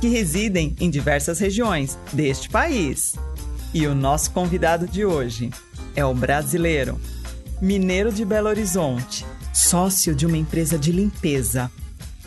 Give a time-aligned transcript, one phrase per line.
[0.00, 3.14] que residem em diversas regiões deste país.
[3.72, 5.50] E o nosso convidado de hoje
[5.96, 7.00] é o brasileiro,
[7.60, 11.70] mineiro de Belo Horizonte, sócio de uma empresa de limpeza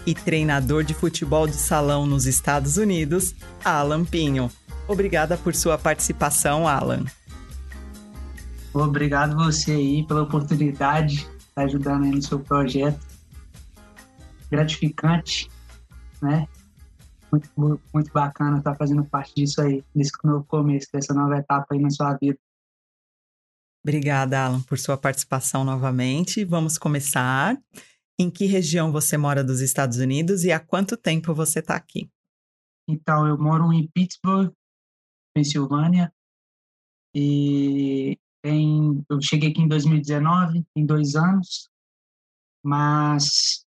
[0.06, 4.50] e treinador de futebol de salão nos Estados Unidos, Alan Pinho.
[4.88, 7.04] Obrigada por sua participação, Alan.
[8.74, 13.00] Obrigado você aí pela oportunidade de estar ajudando aí no seu projeto.
[14.50, 15.50] Gratificante,
[16.22, 16.48] né?
[17.32, 17.50] Muito,
[17.94, 21.90] muito bacana estar fazendo parte disso aí, desse novo começo, dessa nova etapa aí na
[21.90, 22.40] sua vida.
[23.84, 26.44] Obrigada, Alan, por sua participação novamente.
[26.44, 27.58] Vamos começar.
[28.20, 32.10] Em que região você mora dos Estados Unidos e há quanto tempo você está aqui?
[32.90, 34.52] Então, eu moro em Pittsburgh,
[35.36, 36.12] Pensilvânia,
[37.14, 41.70] e tem, eu cheguei aqui em 2019, tem dois anos,
[42.64, 43.66] mas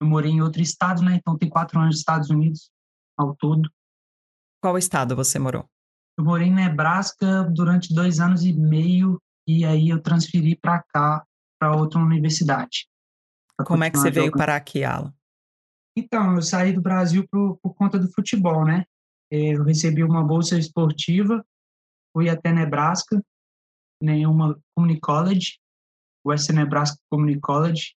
[0.00, 1.16] eu morei em outro estado, né?
[1.16, 2.71] Então tem quatro anos nos Estados Unidos
[3.22, 3.70] ao todo.
[4.62, 5.68] Qual estado você morou?
[6.18, 11.24] Eu morei em Nebraska durante dois anos e meio e aí eu transferi para cá,
[11.58, 12.86] para outra universidade.
[13.64, 15.14] Como é que você veio parar aqui, Alan?
[15.96, 18.84] Então, eu saí do Brasil por, por conta do futebol, né?
[19.30, 21.44] É, eu recebi uma bolsa esportiva,
[22.12, 23.22] fui até Nebraska,
[24.00, 25.58] nenhuma Community College,
[26.26, 27.94] Western Nebraska Community College,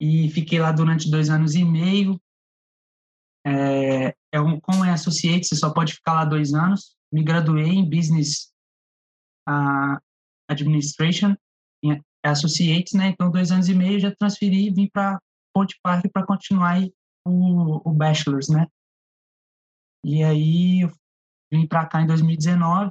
[0.00, 2.20] e fiquei lá durante dois anos e meio.
[3.46, 6.94] É, é um, como é associate, você só pode ficar lá dois anos.
[7.12, 8.52] Me graduei em Business
[9.48, 9.98] uh,
[10.48, 11.34] Administration,
[11.82, 13.08] em associate, né?
[13.08, 15.20] Então, dois anos e meio já transferi e vim para
[15.54, 16.80] Ponte Park para continuar
[17.26, 18.66] o, o Bachelor's, né?
[20.04, 20.92] E aí, eu
[21.52, 22.90] vim para cá em 2019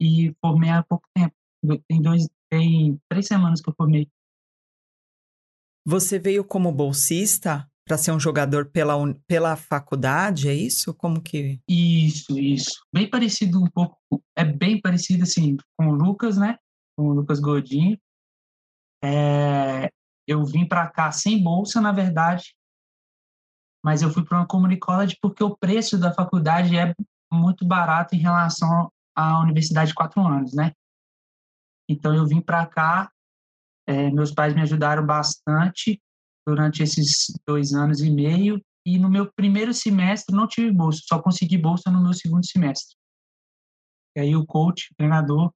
[0.00, 1.34] e formei há pouco tempo.
[1.86, 4.08] Tem, dois, tem três semanas que eu formei.
[5.84, 8.94] Você veio como bolsista para ser um jogador pela,
[9.26, 10.94] pela faculdade, é isso?
[10.94, 11.60] Como que.
[11.68, 12.80] Isso, isso.
[12.90, 13.98] Bem parecido um pouco,
[14.34, 16.56] é bem parecido assim com o Lucas, né?
[16.96, 17.98] Com o Lucas Godinho.
[19.04, 19.90] É,
[20.26, 22.54] eu vim para cá sem bolsa, na verdade,
[23.84, 26.94] mas eu fui para uma community college porque o preço da faculdade é
[27.30, 30.72] muito barato em relação à universidade de quatro anos, né?
[31.86, 33.12] Então eu vim para cá,
[33.86, 36.00] é, meus pais me ajudaram bastante
[36.46, 41.20] durante esses dois anos e meio e no meu primeiro semestre não tive bolsa, só
[41.20, 42.96] consegui bolsa no meu segundo semestre.
[44.16, 45.52] E aí o coach, o treinador,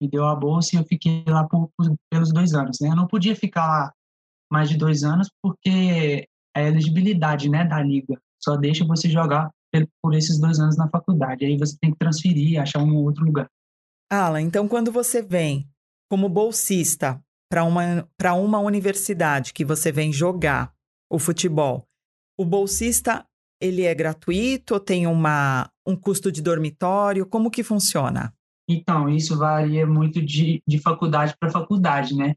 [0.00, 2.88] me deu a bolsa e eu fiquei lá por, por, pelos dois anos, né?
[2.88, 3.92] Eu não podia ficar lá
[4.52, 9.50] mais de dois anos porque a elegibilidade, né, da liga só deixa você jogar
[10.02, 11.44] por esses dois anos na faculdade.
[11.44, 13.48] Aí você tem que transferir, achar um outro lugar.
[14.10, 15.68] Alan, então quando você vem
[16.08, 17.23] como bolsista
[17.54, 18.04] para uma,
[18.34, 20.74] uma universidade que você vem jogar
[21.08, 21.86] o futebol,
[22.36, 23.24] o bolsista
[23.60, 27.24] ele é gratuito ou tem uma, um custo de dormitório?
[27.24, 28.34] Como que funciona?
[28.68, 32.34] Então, isso varia muito de, de faculdade para faculdade, né?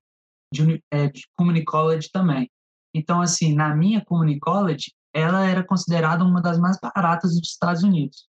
[0.53, 2.47] De, é, de Community College também.
[2.95, 7.81] Então, assim, na minha Community College, ela era considerada uma das mais baratas dos Estados
[7.81, 8.27] Unidos.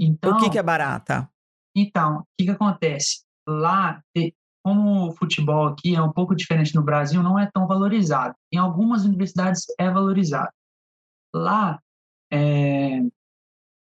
[0.00, 1.28] Então, o que, que é barata?
[1.76, 3.24] Então, o que, que acontece?
[3.46, 4.02] Lá,
[4.62, 8.34] como o futebol aqui é um pouco diferente no Brasil, não é tão valorizado.
[8.52, 10.52] Em algumas universidades é valorizado.
[11.34, 11.80] Lá,
[12.32, 13.00] é,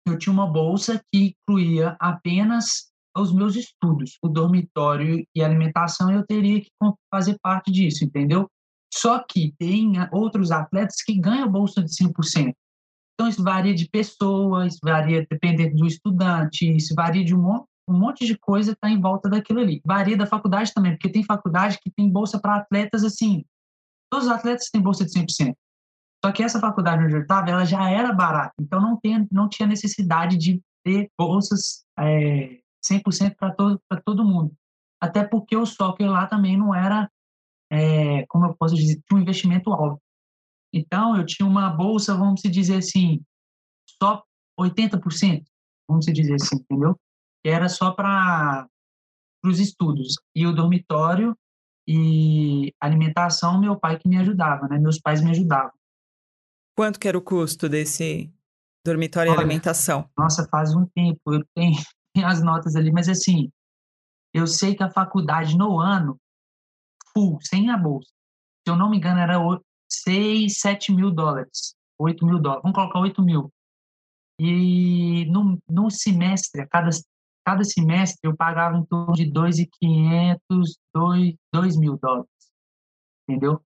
[0.08, 6.26] eu tinha uma bolsa que incluía apenas os meus estudos, o dormitório e alimentação, eu
[6.26, 6.70] teria que
[7.10, 8.50] fazer parte disso, entendeu?
[8.94, 12.54] Só que tem outros atletas que ganham bolsa de 100%.
[13.14, 17.98] Então, isso varia de pessoa, isso varia dependendo do estudante, isso varia de um, um
[17.98, 19.82] monte de coisa está em volta daquilo ali.
[19.86, 23.46] Varia da faculdade também, porque tem faculdade que tem bolsa para atletas assim.
[24.10, 25.56] Todos os atletas têm bolsa de 100%.
[26.24, 28.54] Só que essa faculdade onde eu estava, ela já era barata.
[28.60, 32.60] Então, não, tem, não tinha necessidade de ter bolsas é,
[32.92, 34.54] 100% para todo, todo mundo.
[35.00, 37.10] Até porque o soccer lá também não era
[37.72, 40.02] é, como eu posso dizer, um investimento alto.
[40.74, 43.24] Então, eu tinha uma bolsa, vamos dizer assim,
[44.02, 44.24] só
[44.60, 45.44] 80%,
[45.88, 47.00] vamos dizer assim, entendeu?
[47.46, 48.68] Que era só para
[49.46, 50.16] os estudos.
[50.34, 51.38] E o dormitório
[51.88, 54.80] e alimentação, meu pai que me ajudava, né?
[54.80, 55.72] Meus pais me ajudavam.
[56.76, 58.34] Quanto que era o custo desse
[58.84, 60.10] Dormitório Olha, e alimentação.
[60.18, 61.76] Nossa, faz um tempo, eu tenho,
[62.26, 63.52] as notas ali, mas assim,
[64.34, 66.20] eu sei que a faculdade no ano,
[67.14, 68.10] full, sem a bolsa,
[68.66, 69.38] se eu não me engano, era
[69.88, 71.76] 6, 7 mil dólares.
[72.00, 72.64] 8 mil dólares.
[72.64, 73.54] Vamos colocar 8 mil.
[74.40, 76.90] E no, no semestre, a cada,
[77.46, 82.30] cada semestre, eu pagava em torno de 2,500, 2, 2 mil dólares.
[83.30, 83.64] Entendeu?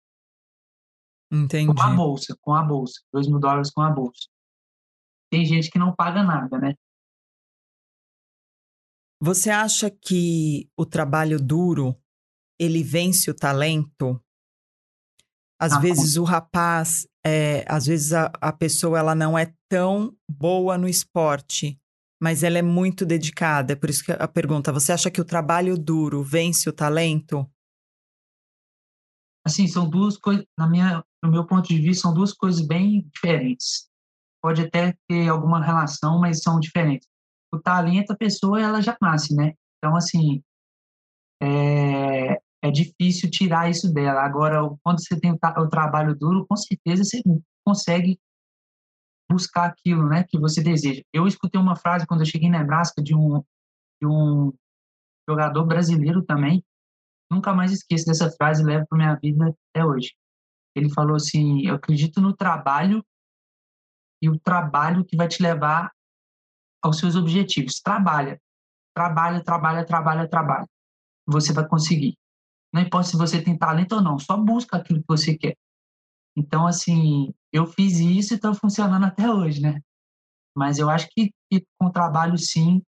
[1.30, 1.72] Entendi.
[1.72, 3.00] Com a bolsa, com a bolsa.
[3.12, 4.28] 2 mil dólares com a bolsa.
[5.30, 6.74] Tem gente que não paga nada, né?
[9.20, 11.96] Você acha que o trabalho duro
[12.58, 14.20] ele vence o talento?
[15.60, 20.16] Às ah, vezes o rapaz, é, às vezes a, a pessoa ela não é tão
[20.30, 21.78] boa no esporte,
[22.20, 23.72] mas ela é muito dedicada.
[23.72, 27.48] É por isso que a pergunta: você acha que o trabalho duro vence o talento?
[29.46, 33.08] Assim, são duas coisas, na minha, no meu ponto de vista, são duas coisas bem
[33.14, 33.88] diferentes.
[34.42, 37.08] Pode até ter alguma relação, mas são diferentes.
[37.52, 39.54] O talento, a pessoa, ela já nasce, né?
[39.78, 40.42] Então, assim,
[41.42, 44.22] é, é difícil tirar isso dela.
[44.22, 47.22] Agora, quando você tem o, trabalho duro, com certeza você
[47.64, 48.18] consegue
[49.30, 51.02] buscar aquilo, né, que você deseja.
[51.12, 53.42] Eu escutei uma frase quando eu cheguei em Nebraska de um
[54.00, 54.52] de um
[55.28, 56.64] jogador brasileiro também.
[57.30, 60.14] Nunca mais esqueço dessa frase, levo para minha vida até hoje.
[60.74, 63.04] Ele falou assim: "Eu acredito no trabalho
[64.22, 65.92] e o trabalho que vai te levar
[66.82, 67.80] aos seus objetivos.
[67.80, 68.40] Trabalha,
[68.94, 70.66] trabalha, trabalha, trabalha, trabalha.
[71.26, 72.16] Você vai conseguir.
[72.72, 75.56] Não importa se você tem talento ou não, só busca aquilo que você quer.
[76.36, 79.80] Então, assim, eu fiz isso e está funcionando até hoje, né?
[80.56, 82.82] Mas eu acho que, que com o trabalho, sim,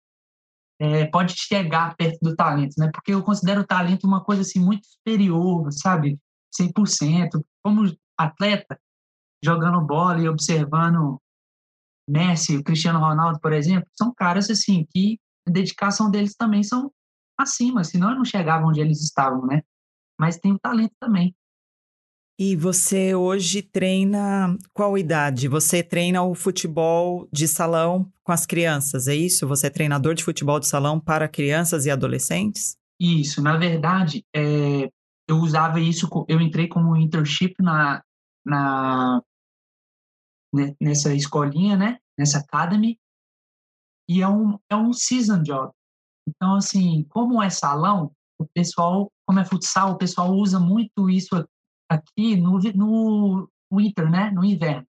[0.81, 2.90] é, pode chegar perto do talento, né?
[2.93, 6.19] Porque eu considero o talento uma coisa, assim, muito superior, sabe?
[6.58, 7.44] 100%.
[7.62, 8.78] Como atleta,
[9.43, 11.20] jogando bola e observando
[12.08, 16.90] Messi, o Cristiano Ronaldo, por exemplo, são caras, assim, que a dedicação deles também são
[17.38, 19.62] acima, senão não chegavam onde eles estavam, né?
[20.19, 21.34] Mas tem o talento também.
[22.40, 25.49] E você hoje treina qual idade?
[25.49, 29.49] Você treina o futebol de salão com as crianças, é isso?
[29.49, 32.76] Você é treinador de futebol de salão para crianças e adolescentes?
[33.00, 34.88] Isso, na verdade, é,
[35.29, 38.05] eu usava isso, eu entrei como internship na,
[38.46, 39.20] na,
[40.81, 41.99] nessa escolinha, né?
[42.17, 42.96] Nessa academy,
[44.08, 45.73] e é um, é um season job.
[46.29, 51.44] Então, assim, como é salão, o pessoal, como é futsal, o pessoal usa muito isso
[51.88, 54.31] aqui no, no winter, né?
[54.31, 54.87] No inverno.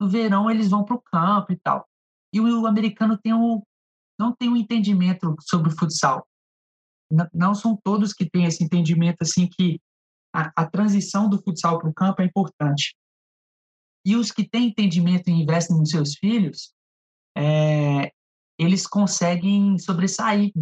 [0.00, 1.86] No verão, eles vão para o campo e tal.
[2.32, 3.62] E o, o americano tem um,
[4.18, 6.26] não tem um entendimento sobre o futsal.
[7.32, 9.80] Não são todos que têm esse entendimento, assim, que
[10.34, 12.94] a, a transição do futsal para o campo é importante.
[14.04, 16.72] E os que têm entendimento e investem nos seus filhos,
[17.36, 18.12] é,
[18.58, 20.52] eles conseguem sobressair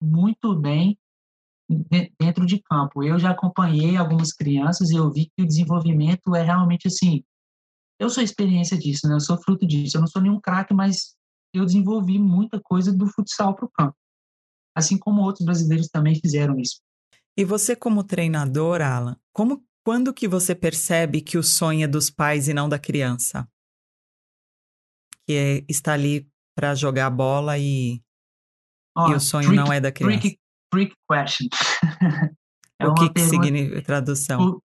[0.00, 0.98] muito bem
[2.20, 3.02] dentro de campo.
[3.02, 7.24] Eu já acompanhei algumas crianças e eu vi que o desenvolvimento é realmente assim.
[7.98, 9.14] Eu sou experiência disso, né?
[9.14, 9.96] Eu sou fruto disso.
[9.96, 11.16] Eu não sou nenhum craque, mas
[11.54, 13.96] eu desenvolvi muita coisa do futsal para o campo.
[14.76, 16.80] Assim como outros brasileiros também fizeram isso.
[17.36, 22.10] E você como treinador, Alan, como quando que você percebe que o sonho é dos
[22.10, 23.48] pais e não da criança?
[25.26, 28.02] Que é, está ali para jogar bola e,
[28.96, 30.20] oh, e o sonho trick, não é da criança?
[30.20, 30.38] Trick,
[30.76, 31.48] trick question.
[32.78, 34.38] é o que, que significa tradução?
[34.38, 34.62] Por,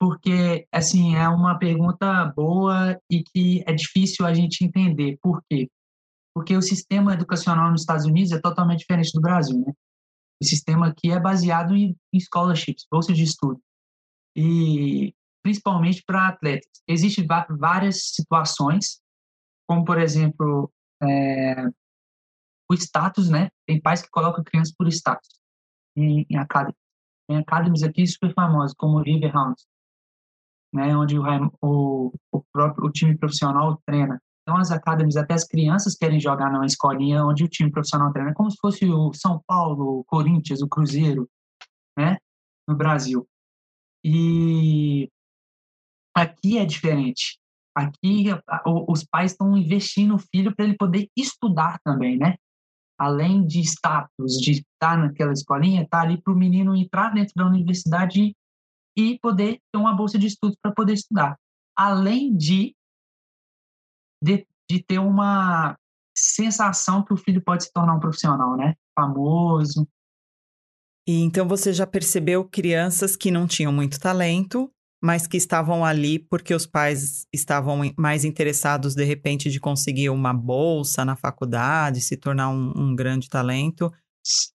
[0.00, 5.18] porque, assim, é uma pergunta boa e que é difícil a gente entender.
[5.20, 5.68] Por quê?
[6.32, 9.72] Porque o sistema educacional nos Estados Unidos é totalmente diferente do Brasil, né?
[10.40, 13.60] O sistema aqui é baseado em, em scholarships, bolsas de estudo.
[14.36, 15.12] E
[15.42, 16.70] principalmente para atletas.
[16.86, 17.26] Existem
[17.58, 19.00] várias situações,
[19.66, 20.72] como, por exemplo,
[21.02, 21.66] é,
[22.70, 23.48] o status, né?
[23.66, 25.37] Tem pais que colocam crianças por status
[25.98, 26.74] em, em academy.
[27.28, 29.66] Tem academies aqui super famosas, como o Riverhounds,
[30.72, 30.96] né?
[30.96, 31.22] Onde o,
[31.60, 34.20] o, o próprio o time profissional treina.
[34.42, 38.32] Então, as academies, até as crianças querem jogar numa escolinha onde o time profissional treina,
[38.32, 41.28] como se fosse o São Paulo, o Corinthians, o Cruzeiro,
[41.98, 42.16] né?
[42.66, 43.28] No Brasil.
[44.02, 45.10] E
[46.14, 47.38] aqui é diferente.
[47.74, 48.26] Aqui,
[48.88, 52.36] os pais estão investindo no filho para ele poder estudar também, né?
[52.98, 57.46] Além de status, de estar naquela escolinha, tá ali para o menino entrar dentro da
[57.46, 58.34] universidade
[58.96, 61.38] e poder ter uma bolsa de estudos para poder estudar.
[61.76, 62.74] Além de,
[64.22, 65.76] de, de ter uma
[66.16, 68.74] sensação que o filho pode se tornar um profissional, né?
[68.98, 69.88] Famoso.
[71.06, 76.18] E então você já percebeu crianças que não tinham muito talento mas que estavam ali
[76.18, 82.16] porque os pais estavam mais interessados, de repente, de conseguir uma bolsa na faculdade, se
[82.16, 83.92] tornar um, um grande talento.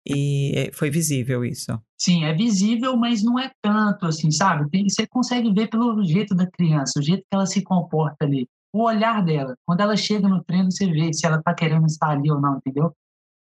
[0.06, 1.80] E é, foi visível isso.
[1.98, 4.68] Sim, é visível, mas não é tanto assim, sabe?
[4.90, 8.84] Você consegue ver pelo jeito da criança, o jeito que ela se comporta ali, o
[8.84, 9.56] olhar dela.
[9.66, 12.58] Quando ela chega no treino, você vê se ela está querendo estar ali ou não,
[12.58, 12.92] entendeu?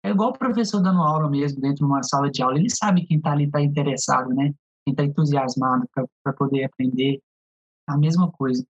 [0.04, 2.58] É igual o professor dando aula mesmo dentro de uma sala de aula.
[2.58, 4.54] Ele sabe quem está ali está interessado, né?
[4.86, 5.88] Quem está entusiasmado
[6.24, 7.22] para poder aprender.
[7.88, 8.66] A mesma coisa.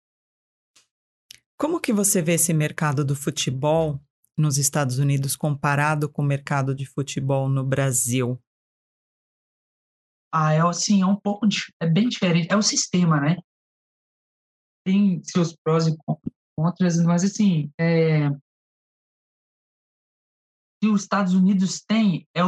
[1.57, 4.01] Como que você vê esse mercado do futebol
[4.37, 8.41] nos Estados Unidos comparado com o mercado de futebol no Brasil?
[10.33, 11.49] Ah, é assim, é um pouco,
[11.81, 12.47] é bem diferente.
[12.51, 13.37] É o sistema, né?
[14.87, 15.97] Tem seus prós e
[16.57, 18.31] contras, mas assim, é,
[20.81, 22.41] que os Estados Unidos têm é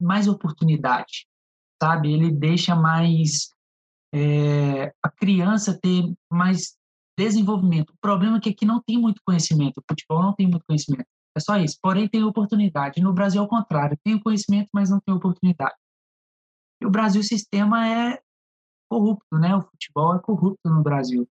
[0.00, 1.26] mais oportunidade,
[1.84, 2.12] sabe?
[2.12, 3.50] Ele deixa mais
[4.14, 6.76] é, a criança ter mais
[7.18, 7.90] desenvolvimento.
[7.90, 11.06] O problema é que aqui não tem muito conhecimento, o futebol não tem muito conhecimento.
[11.36, 11.78] É só isso.
[11.82, 13.02] Porém, tem oportunidade.
[13.02, 15.74] No Brasil, ao contrário, tem conhecimento, mas não tem oportunidade.
[16.80, 18.20] E o Brasil, o sistema é
[18.88, 19.54] corrupto, né?
[19.54, 21.28] O futebol é corrupto no Brasil.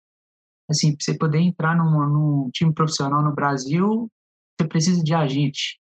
[0.70, 4.10] Assim, para você poder entrar num, num time profissional no Brasil,
[4.56, 5.80] você precisa de agente,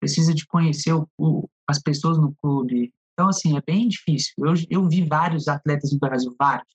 [0.00, 2.92] precisa de conhecer o, o, as pessoas no clube.
[3.20, 4.32] Então, assim, é bem difícil.
[4.38, 6.74] Eu, eu vi vários atletas no Brasil, vários,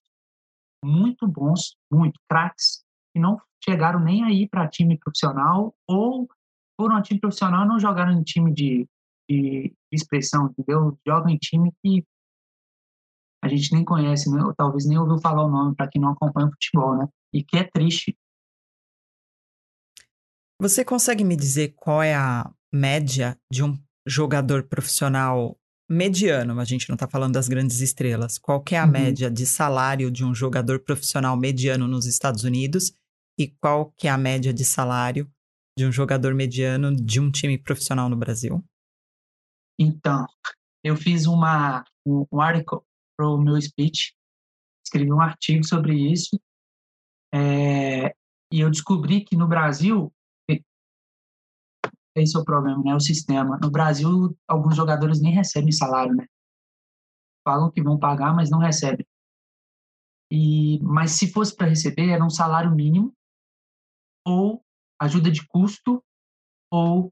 [0.84, 6.30] muito bons, muito craques, que não chegaram nem aí para time profissional ou
[6.80, 8.88] foram a time profissional não jogaram em time de,
[9.28, 10.96] de, expressão, entendeu?
[11.04, 12.06] Jogam em time que
[13.44, 14.44] a gente nem conhece, né?
[14.44, 17.08] ou talvez nem ouviu falar o nome para quem não acompanha o futebol, né?
[17.34, 18.16] E que é triste.
[20.62, 23.76] Você consegue me dizer qual é a média de um
[24.06, 26.60] jogador profissional mediano?
[26.60, 28.38] A gente não está falando das grandes estrelas.
[28.38, 28.92] Qual é a uhum.
[28.92, 32.94] média de salário de um jogador profissional mediano nos Estados Unidos?
[33.38, 35.30] E qual que é a média de salário
[35.78, 38.64] de um jogador mediano de um time profissional no Brasil?
[39.78, 40.26] Então,
[40.84, 42.80] eu fiz uma, um, um article
[43.18, 44.14] para o meu speech,
[44.86, 46.40] escrevi um artigo sobre isso,
[47.34, 48.16] é,
[48.52, 50.14] e eu descobri que no Brasil,
[52.16, 52.96] esse é o problema, né?
[52.96, 53.58] O sistema.
[53.62, 56.26] No Brasil, alguns jogadores nem recebem salário, né?
[57.44, 59.06] Falam que vão pagar, mas não recebem.
[60.32, 63.14] E, mas se fosse para receber, era um salário mínimo
[64.26, 64.64] ou
[65.00, 66.04] ajuda de custo
[66.72, 67.12] ou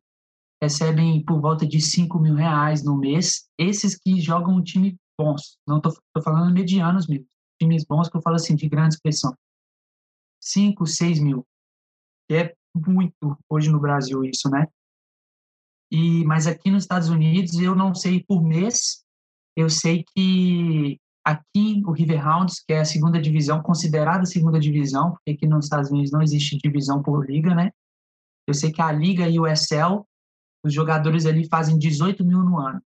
[0.61, 3.47] recebem por volta de 5 mil reais no mês.
[3.57, 5.93] Esses que jogam um time bons, não estou
[6.23, 7.27] falando medianos mesmo,
[7.61, 9.35] times bons que eu falo assim, de grande expressão.
[10.41, 11.45] 5, 6 mil,
[12.27, 14.67] que é muito hoje no Brasil isso, né?
[15.93, 19.03] E, mas aqui nos Estados Unidos eu não sei por mês,
[19.55, 25.11] eu sei que Aqui, o Riverhounds, que é a segunda divisão, considerada a segunda divisão,
[25.11, 27.71] porque aqui nos Estados Unidos não existe divisão por liga, né?
[28.45, 30.05] Eu sei que a liga e o Excel,
[30.65, 32.81] os jogadores ali fazem 18 mil no ano.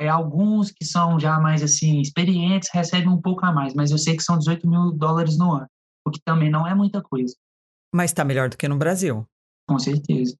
[0.00, 3.98] É, alguns que são já mais assim experientes recebem um pouco a mais, mas eu
[3.98, 5.68] sei que são 18 mil dólares no ano,
[6.04, 7.34] o que também não é muita coisa.
[7.94, 9.24] Mas está melhor do que no Brasil.
[9.68, 10.36] Com certeza.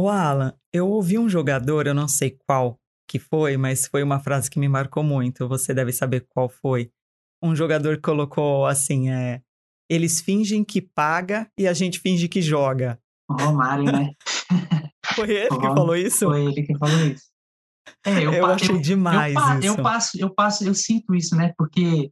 [0.00, 4.18] O Alan, eu ouvi um jogador, eu não sei qual, que foi, mas foi uma
[4.18, 5.46] frase que me marcou muito.
[5.46, 6.90] Você deve saber qual foi.
[7.42, 9.42] Um jogador colocou assim: é,
[9.90, 12.98] eles fingem que paga e a gente finge que joga.
[13.28, 14.12] O Romário, né?
[15.14, 16.24] foi ele que falou isso?
[16.24, 17.24] Foi ele que falou isso.
[18.06, 19.66] É, eu, eu achei eu, demais eu, isso.
[19.66, 21.52] Eu passo, eu passo, eu sinto isso, né?
[21.58, 22.10] Porque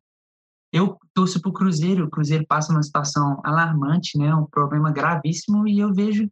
[0.74, 4.34] eu torço pro Cruzeiro, o Cruzeiro passa numa situação alarmante, né?
[4.34, 6.28] Um problema gravíssimo e eu vejo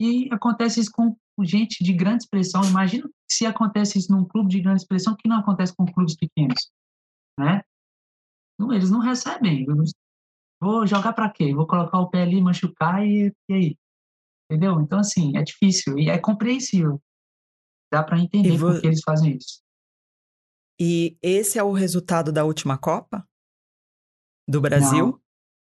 [0.00, 2.62] e acontece isso com gente de grande expressão.
[2.64, 6.70] Imagina se acontece isso num clube de grande expressão que não acontece com clubes pequenos,
[7.38, 7.62] né?
[8.58, 9.66] Não, eles não recebem.
[10.60, 11.54] Vou jogar para quê?
[11.54, 13.78] Vou colocar o pé ali, machucar e, e aí?
[14.50, 14.80] Entendeu?
[14.80, 17.00] Então, assim, é difícil e é compreensível.
[17.92, 19.60] Dá para entender por que eles fazem isso.
[20.80, 23.26] E esse é o resultado da última Copa?
[24.48, 25.20] Do Brasil?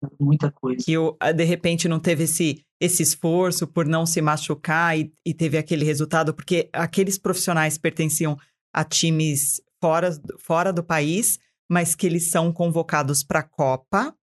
[0.01, 0.83] Não, muita coisa.
[0.83, 0.93] Que
[1.33, 5.85] de repente não teve esse esse esforço por não se machucar e, e teve aquele
[5.85, 8.35] resultado, porque aqueles profissionais pertenciam
[8.73, 10.09] a times fora,
[10.39, 11.37] fora do país,
[11.69, 14.15] mas que eles são convocados para a Copa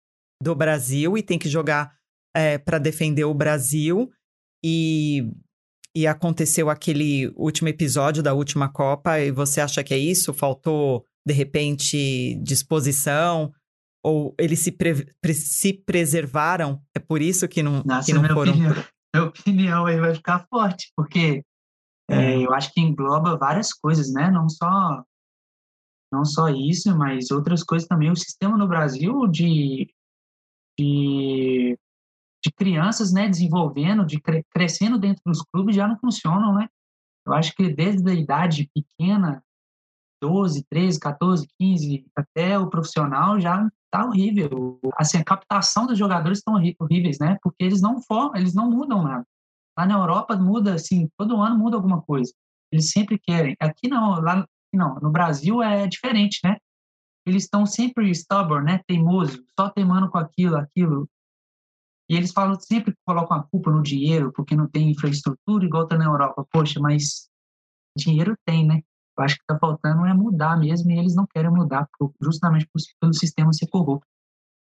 [0.43, 1.95] do Brasil e tem que jogar
[2.35, 4.11] é, para defender o Brasil.
[4.65, 5.31] E,
[5.95, 10.33] e aconteceu aquele último episódio da última Copa, e você acha que é isso?
[10.33, 13.53] Faltou, de repente, disposição?
[14.07, 14.95] Ou eles se, pre
[15.35, 16.81] se preservaram?
[16.95, 18.53] É por isso que não, Nossa, que não minha foram.
[18.53, 18.75] Opinião,
[19.13, 21.43] minha opinião aí vai ficar forte, porque
[22.09, 22.35] é.
[22.35, 24.31] É, eu acho que engloba várias coisas, né?
[24.31, 25.03] Não só
[26.13, 28.09] não só isso, mas outras coisas também.
[28.09, 29.93] O sistema no Brasil de,
[30.79, 31.77] de,
[32.45, 36.69] de crianças, né, desenvolvendo, de cre crescendo dentro dos clubes já não funcionam, né?
[37.27, 39.43] Eu acho que desde a idade pequena,
[40.21, 44.79] 12, 13, 14, 15, até o profissional já tá horrível.
[44.97, 47.39] Assim, a captação dos jogadores estão horríveis, né?
[47.43, 49.27] Porque eles não formam, eles não mudam nada.
[49.79, 52.33] Lá na Europa muda, assim, todo ano muda alguma coisa.
[52.73, 53.55] Eles sempre querem.
[53.61, 54.95] Aqui não, lá não.
[54.97, 56.57] No Brasil é diferente, né?
[57.27, 58.81] Eles estão sempre stubborn, né?
[58.87, 61.09] Teimoso, só teimando com aquilo, aquilo.
[62.09, 65.89] E eles falam sempre que colocam a culpa no dinheiro, porque não tem infraestrutura igual
[65.89, 66.47] tá na Europa.
[66.51, 67.29] Poxa, mas
[67.97, 68.83] dinheiro tem, né?
[69.19, 71.89] Eu acho que está faltando é mudar mesmo, e eles não querem mudar,
[72.21, 72.69] justamente
[73.01, 74.07] pelo sistema ser corrupto.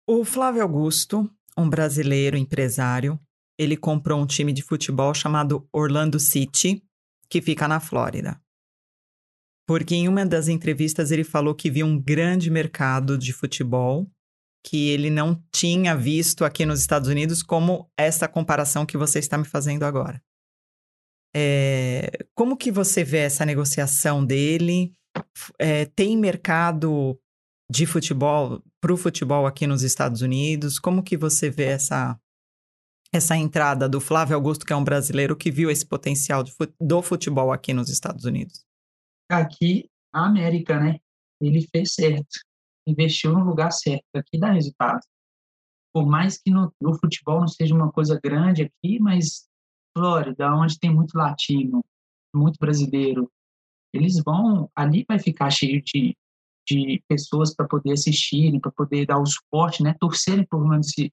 [0.06, 3.18] O Flávio Augusto, um brasileiro empresário,
[3.58, 6.82] ele comprou um time de futebol chamado Orlando City,
[7.28, 8.40] que fica na Flórida.
[9.66, 14.06] Porque em uma das entrevistas ele falou que viu um grande mercado de futebol
[14.66, 19.37] que ele não tinha visto aqui nos Estados Unidos, como essa comparação que você está
[19.37, 20.23] me fazendo agora.
[21.34, 24.94] É, como que você vê essa negociação dele?
[25.58, 27.18] É, tem mercado
[27.70, 30.78] de futebol para o futebol aqui nos Estados Unidos?
[30.78, 32.18] Como que você vê essa
[33.12, 36.42] essa entrada do Flávio Augusto, que é um brasileiro que viu esse potencial
[36.80, 38.64] do futebol aqui nos Estados Unidos?
[39.30, 40.98] Aqui, a América, né?
[41.40, 42.40] Ele fez certo,
[42.86, 44.04] investiu no lugar certo.
[44.16, 45.00] Aqui dá resultado.
[45.92, 49.48] Por mais que no, no futebol não seja uma coisa grande aqui, mas
[49.96, 51.84] Flórida, onde tem muito latino,
[52.34, 53.30] muito brasileiro,
[53.92, 56.16] eles vão, ali vai ficar cheio de,
[56.66, 61.12] de pessoas para poder assistirem, para poder dar o suporte, né, torcerem por City.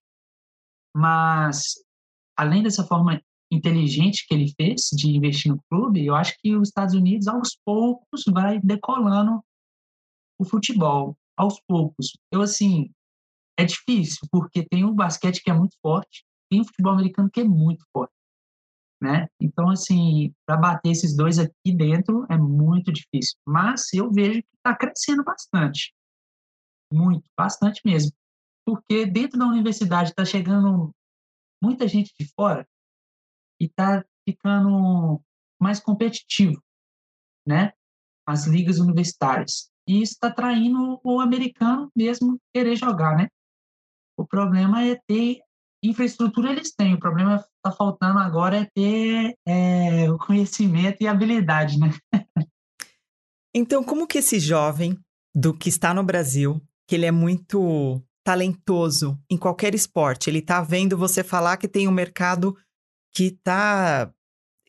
[0.94, 1.74] Mas,
[2.36, 3.22] além dessa forma
[3.52, 7.56] inteligente que ele fez de investir no clube, eu acho que os Estados Unidos, aos
[7.64, 9.44] poucos, vai decolando
[10.38, 12.16] o futebol, aos poucos.
[12.32, 12.90] Eu, assim,
[13.56, 17.40] é difícil, porque tem o basquete que é muito forte, tem o futebol americano que
[17.40, 18.12] é muito forte
[19.02, 19.26] né?
[19.40, 23.36] Então, assim, para bater esses dois aqui dentro é muito difícil.
[23.44, 25.92] Mas eu vejo que está crescendo bastante.
[26.92, 28.12] Muito, bastante mesmo.
[28.64, 30.94] Porque dentro da universidade está chegando
[31.60, 32.64] muita gente de fora
[33.60, 35.20] e está ficando
[35.60, 36.62] mais competitivo,
[37.46, 37.72] né?
[38.24, 39.68] As ligas universitárias.
[39.88, 43.26] E isso está traindo o americano mesmo querer jogar, né?
[44.16, 45.40] O problema é ter
[45.82, 51.78] infraestrutura eles têm, o problema está faltando agora é ter é, o conhecimento e habilidade,
[51.78, 51.90] né?
[53.54, 54.98] então, como que esse jovem
[55.34, 60.62] do que está no Brasil, que ele é muito talentoso em qualquer esporte, ele está
[60.62, 62.56] vendo você falar que tem um mercado
[63.12, 64.12] que está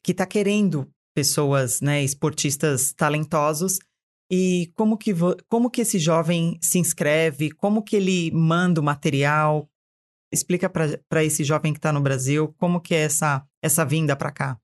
[0.04, 3.80] que tá querendo pessoas, né, esportistas talentosos,
[4.30, 5.14] e como que,
[5.48, 9.70] como que esse jovem se inscreve, como que ele manda o material,
[10.34, 14.32] Explica para esse jovem que está no Brasil como que é essa, essa vinda para
[14.32, 14.58] cá.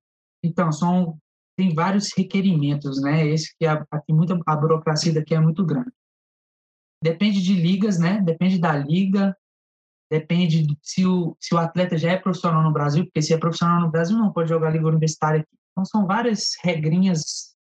[0.44, 1.20] Então, são,
[1.56, 3.28] tem vários requerimentos, né?
[3.28, 5.92] Esse que a, a, muita, a burocracia daqui é muito grande.
[7.04, 8.20] Depende de ligas, né?
[8.20, 9.38] Depende da liga,
[10.12, 13.38] depende de, se o, se o atleta já é profissional no Brasil, porque se é
[13.38, 15.50] profissional no Brasil não pode jogar liga universitária aqui.
[15.72, 17.56] Então, são várias regrinhas,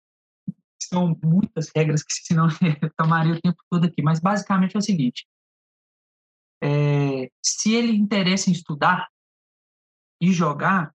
[0.82, 2.48] são muitas regras que senão
[2.96, 4.00] tomaria o tempo todo aqui.
[4.02, 5.26] Mas, basicamente, é o seguinte,
[6.62, 9.08] é, se ele interessa em estudar
[10.20, 10.92] e jogar,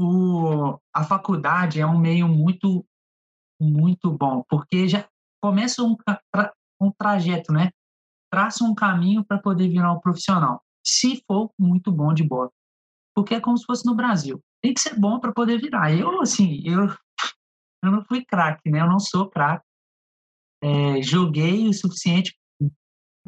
[0.00, 2.86] o, a faculdade é um meio muito,
[3.60, 5.08] muito bom, porque já
[5.42, 5.96] começa um,
[6.80, 7.70] um trajeto, né?
[8.30, 12.50] Traça um caminho para poder virar um profissional, se for muito bom de bola.
[13.14, 14.40] Porque é como se fosse no Brasil.
[14.62, 15.92] Tem que ser bom para poder virar.
[15.92, 16.86] Eu, assim, eu,
[17.82, 18.80] eu não fui craque, né?
[18.80, 19.64] Eu não sou craque.
[20.62, 22.36] É, joguei o suficiente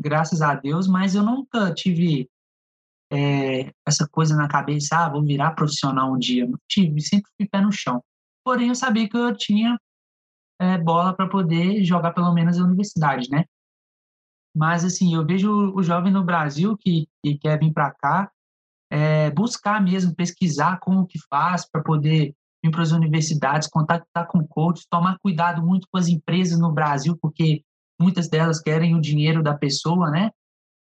[0.00, 2.28] graças a Deus, mas eu nunca tive
[3.12, 6.46] é, essa coisa na cabeça, ah, vou virar profissional um dia.
[6.46, 8.02] Não tive, sempre fui pé no chão.
[8.44, 9.78] Porém, eu sabia que eu tinha
[10.60, 13.44] é, bola para poder jogar pelo menos na universidade, né?
[14.54, 18.30] Mas, assim, eu vejo o jovem no Brasil que, que quer vir para cá,
[18.90, 24.46] é, buscar mesmo, pesquisar como que faz para poder vir para as universidades, contactar com
[24.46, 27.64] coaches, tomar cuidado muito com as empresas no Brasil, porque
[28.00, 30.30] muitas delas querem o dinheiro da pessoa, né?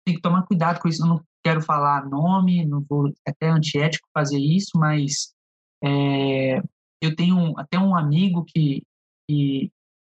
[0.06, 1.02] Tem que tomar cuidado com isso.
[1.02, 5.34] Eu não quero falar nome, não vou é até antiético fazer isso, mas
[5.82, 6.58] é,
[7.00, 8.82] eu tenho até um amigo que,
[9.28, 9.70] que,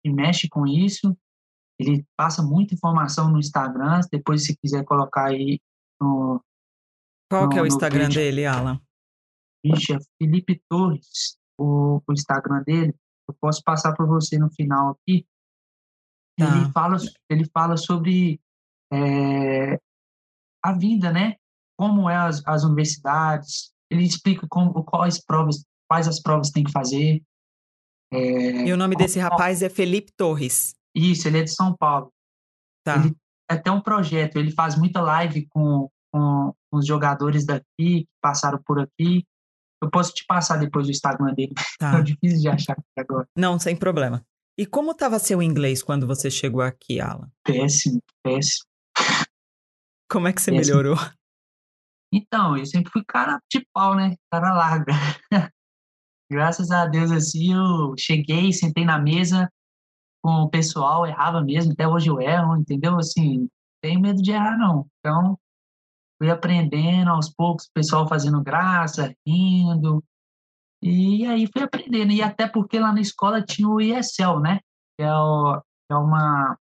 [0.02, 1.16] que, mexe com isso.
[1.78, 4.00] Ele passa muita informação no Instagram.
[4.11, 5.61] Depois, se quiser colocar aí
[6.00, 6.42] no.
[7.30, 8.80] Qual no, que é o Instagram dele, Alan?
[9.64, 12.94] Vixe, é Felipe Torres, o, o Instagram dele.
[13.28, 15.26] Eu posso passar para você no final aqui.
[16.38, 16.57] Tá.
[16.57, 16.96] Ele, fala,
[17.29, 18.40] ele fala sobre
[18.92, 19.79] é,
[20.62, 21.35] a vida, né?
[21.77, 23.72] Como é as, as universidades.
[23.90, 27.22] Ele explica como, quais provas, quais as provas tem que fazer.
[28.12, 30.74] É, e o nome desse rapaz é Felipe Torres.
[30.94, 32.12] Isso, ele é de São Paulo.
[32.85, 32.96] Tá.
[32.96, 33.16] Ele
[33.51, 38.61] é até um projeto, ele faz muita live com, com os jogadores daqui, que passaram
[38.64, 39.24] por aqui.
[39.83, 41.53] Eu posso te passar depois o Instagram dele.
[41.79, 41.98] Tá.
[41.98, 43.29] É difícil de achar agora.
[43.37, 44.24] Não, sem problema.
[44.58, 47.30] E como estava seu inglês quando você chegou aqui, Alan?
[47.44, 48.66] Péssimo, péssimo.
[50.10, 50.76] Como é que você péssimo.
[50.78, 50.96] melhorou?
[52.12, 54.16] Então, eu sempre fui cara de pau, né?
[54.32, 54.92] Cara larga.
[56.28, 59.48] Graças a Deus, assim, eu cheguei, sentei na mesa
[60.20, 62.98] com o pessoal, errava mesmo, até hoje eu erro, entendeu?
[62.98, 63.48] Assim,
[63.80, 64.88] tenho medo de errar, não.
[64.98, 65.38] Então,
[66.20, 70.02] fui aprendendo aos poucos, o pessoal fazendo graça, rindo,
[70.82, 74.60] e aí fui aprendendo, e até porque lá na escola tinha o ESL, né?
[74.96, 76.58] Que é, o, é uma,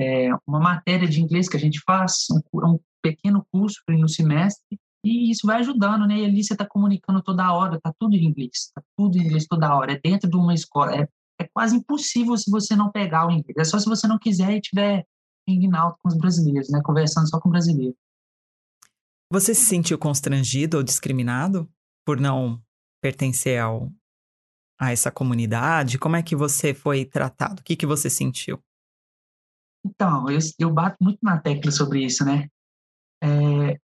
[0.00, 4.78] é uma matéria de inglês que a gente faz, um, um pequeno curso no semestre,
[5.04, 6.18] e isso vai ajudando, né?
[6.18, 9.46] E ali você está comunicando toda hora, tá tudo em inglês, tá tudo em inglês
[9.46, 11.08] toda hora, é dentro de uma escola, é,
[11.38, 14.52] é quase impossível se você não pegar o inglês, é só se você não quiser
[14.52, 15.06] e tiver
[15.46, 16.80] em alto com os brasileiros, né?
[16.82, 17.96] Conversando só com brasileiros.
[19.30, 21.68] Você se sentiu constrangido ou discriminado
[22.04, 22.62] por não
[23.00, 23.90] pertencer ao,
[24.78, 25.98] a essa comunidade?
[25.98, 27.60] Como é que você foi tratado?
[27.60, 28.62] O que, que você sentiu?
[29.84, 32.48] Então, eu, eu bato muito na tecla sobre isso, né?
[33.22, 33.78] É,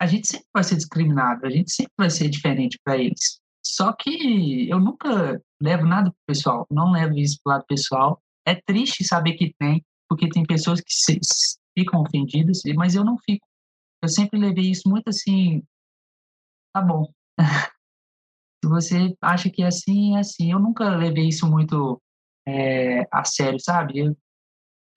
[0.00, 3.40] a gente sempre vai ser discriminado, a gente sempre vai ser diferente para eles.
[3.64, 8.22] Só que eu nunca levo nada pro pessoal, não levo isso pro lado pessoal.
[8.46, 11.18] É triste saber que tem, porque tem pessoas que se,
[11.78, 13.46] ficam ofendidas, mas eu não fico.
[14.02, 15.62] Eu sempre levei isso muito assim,
[16.72, 17.12] tá bom.
[18.64, 20.52] Se você acha que é assim, é assim.
[20.52, 22.00] Eu nunca levei isso muito
[22.46, 23.98] é, a sério, sabe?
[23.98, 24.16] Eu,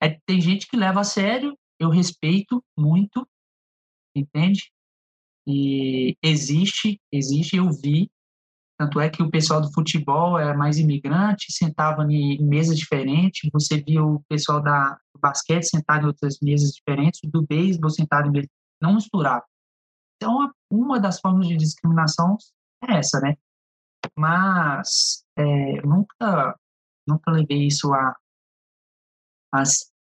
[0.02, 3.26] é, tem gente que leva a sério, eu respeito muito,
[4.16, 4.70] entende?
[5.46, 8.10] E existe, existe, eu vi.
[8.78, 13.48] Tanto é que o pessoal do futebol é mais imigrante, sentava em mesas diferentes.
[13.52, 18.28] Você via o pessoal da, do basquete sentado em outras mesas diferentes, do beisebol sentado
[18.28, 18.50] em mesas.
[18.80, 19.44] Não misturava.
[20.22, 22.36] Então, uma das formas de discriminação
[22.88, 23.36] é essa, né?
[24.16, 26.58] mas é, nunca
[27.06, 28.16] nunca levei isso a,
[29.52, 29.62] a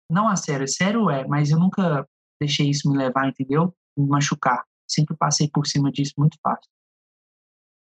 [0.10, 2.08] não a sério, sério é, mas eu nunca
[2.40, 3.76] deixei isso me levar, entendeu?
[3.98, 4.64] Me machucar.
[4.88, 6.70] Sempre passei por cima disso muito fácil.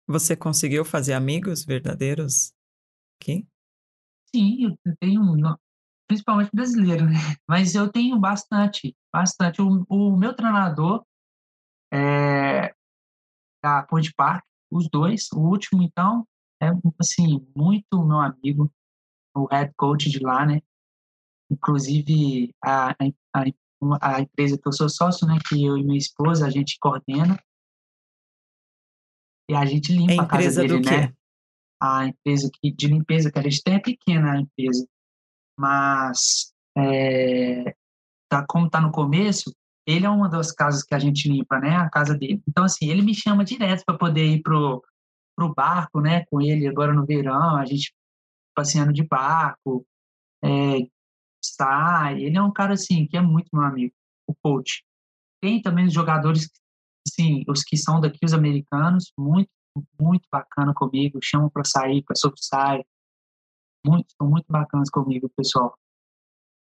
[0.08, 2.54] Você conseguiu fazer amigos verdadeiros
[3.20, 3.48] aqui?
[4.36, 5.58] Sim, eu tenho,
[6.08, 7.16] principalmente brasileiro, né?
[7.50, 9.62] Mas eu tenho bastante, bastante.
[9.62, 11.04] O, o meu treinador
[11.94, 12.74] é
[13.64, 15.32] da Ponte Park, os dois.
[15.32, 16.28] O último, então,
[16.62, 16.68] é,
[17.00, 18.72] assim, muito meu amigo,
[19.36, 20.62] o head coach de lá, né?
[21.52, 23.46] Inclusive, a, a,
[24.02, 25.38] a empresa que eu sou sócio, né?
[25.48, 27.40] Que eu e minha esposa, a gente coordena.
[29.50, 31.14] E a gente limpa a, a casa dele, né?
[31.82, 34.88] A empresa que, de limpeza que a gente tem é pequena a empresa.
[35.60, 37.76] Mas, é,
[38.30, 39.54] tá, como tá no começo,
[39.86, 41.76] ele é uma das casas que a gente limpa, né?
[41.76, 42.42] A casa dele.
[42.48, 44.84] Então, assim, ele me chama direto para poder ir pro,
[45.36, 46.26] pro barco, né?
[46.26, 47.94] Com ele agora no verão, a gente
[48.56, 49.86] passeando de barco,
[50.44, 50.88] é,
[51.44, 52.24] sai.
[52.24, 53.94] Ele é um cara, assim, que é muito meu amigo,
[54.28, 54.84] o coach.
[55.42, 56.50] Tem também os jogadores,
[57.08, 59.50] assim, os que são daqui, os americanos, muito,
[60.00, 62.84] muito bacana comigo, chamam para sair, para sai.
[63.86, 65.78] Muito, são muito bacanas comigo, pessoal.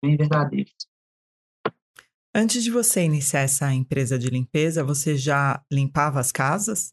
[0.03, 0.75] Bem verdadeiros.
[2.39, 6.93] Antes de você iniciar essa empresa de limpeza, você já limpava as casas?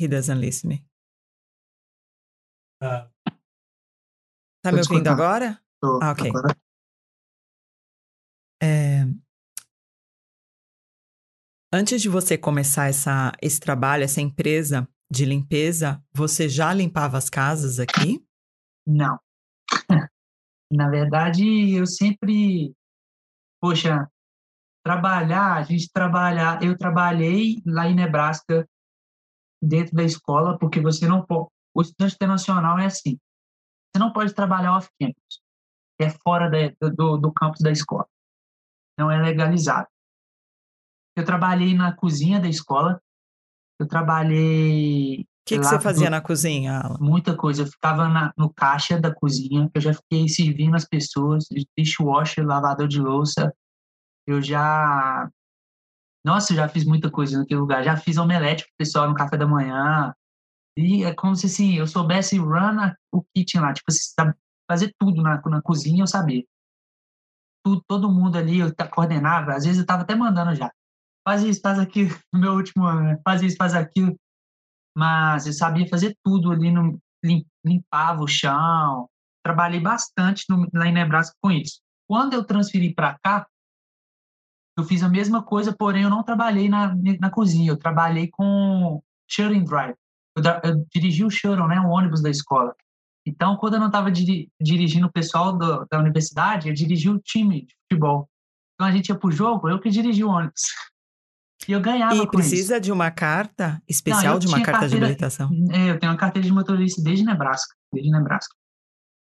[0.00, 0.86] He doesn't listen me.
[2.82, 3.04] Uh,
[4.64, 5.62] tá me ouvindo agora?
[5.78, 6.30] Tô, ah, ok.
[6.30, 6.56] Agora.
[8.62, 9.04] É...
[11.70, 17.28] Antes de você começar essa, esse trabalho, essa empresa de limpeza, você já limpava as
[17.28, 18.26] casas aqui?
[18.86, 19.20] Não.
[20.72, 22.74] Na verdade, eu sempre
[23.60, 24.10] poxa,
[24.82, 28.66] trabalhar, a gente trabalhar, eu trabalhei lá em Nebraska
[29.62, 33.18] dentro da escola, porque você não pode, o estudante internacional é assim,
[33.92, 35.42] você não pode trabalhar off-campus,
[36.00, 38.08] é fora da, do, do campus da escola,
[38.98, 39.88] não é legalizado.
[41.16, 43.02] Eu trabalhei na cozinha da escola,
[43.78, 45.27] eu trabalhei...
[45.56, 46.98] O que, que você fazia na cozinha, Alan?
[47.00, 47.62] Muita coisa.
[47.62, 52.86] Eu ficava na, no caixa da cozinha, eu já fiquei servindo as pessoas, dishwasher, lavador
[52.86, 53.52] de louça.
[54.26, 55.30] Eu já
[56.24, 57.82] nossa, eu já fiz muita coisa naquele lugar.
[57.82, 60.12] Já fiz omelete pro pessoal no café da manhã.
[60.76, 63.72] E é como se assim, eu soubesse run a, o kitchen lá.
[63.72, 64.32] Tipo, assim,
[64.70, 66.44] fazer tudo na, na cozinha, eu sabia.
[67.64, 70.70] Tudo, todo mundo ali, eu coordenava, às vezes eu estava até mandando já.
[71.26, 73.18] Faz isso, faz aquilo, no meu último ano, né?
[73.24, 74.14] faz isso, faz aquilo.
[74.98, 77.00] Mas eu sabia fazer tudo ali, no,
[77.64, 79.08] limpava o chão.
[79.44, 81.80] Trabalhei bastante no, lá em Nebraska com isso.
[82.08, 83.46] Quando eu transferi para cá,
[84.76, 89.00] eu fiz a mesma coisa, porém eu não trabalhei na, na cozinha, eu trabalhei com
[89.30, 89.94] shuttle drive.
[90.36, 92.74] Eu, eu dirigi o shuttle, né, o ônibus da escola.
[93.24, 97.20] Então, quando eu não estava diri dirigindo o pessoal do, da universidade, eu dirigi o
[97.20, 98.28] time de futebol.
[98.74, 100.62] Então, a gente ia para o jogo, eu que dirigi o ônibus.
[101.66, 102.82] E eu ganhava E precisa isso.
[102.82, 105.50] de uma carta especial, não, de uma carta carteira, de habilitação?
[105.70, 107.74] É, eu tenho uma carteira de motorista desde Nebraska.
[107.92, 108.54] Desde Nebraska.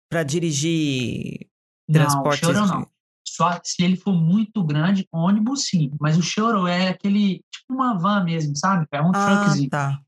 [0.10, 1.48] Para dirigir
[1.92, 2.46] transporte?
[2.52, 2.94] Não, não.
[3.26, 5.92] Só se ele for muito grande, ônibus sim.
[6.00, 8.86] Mas o choro é aquele, tipo uma van mesmo, sabe?
[8.92, 9.70] É um ah, truckzinho.
[9.70, 10.00] Tá.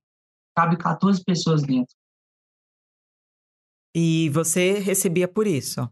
[0.56, 1.96] Cabe 14 pessoas dentro.
[3.96, 5.90] E você recebia por isso?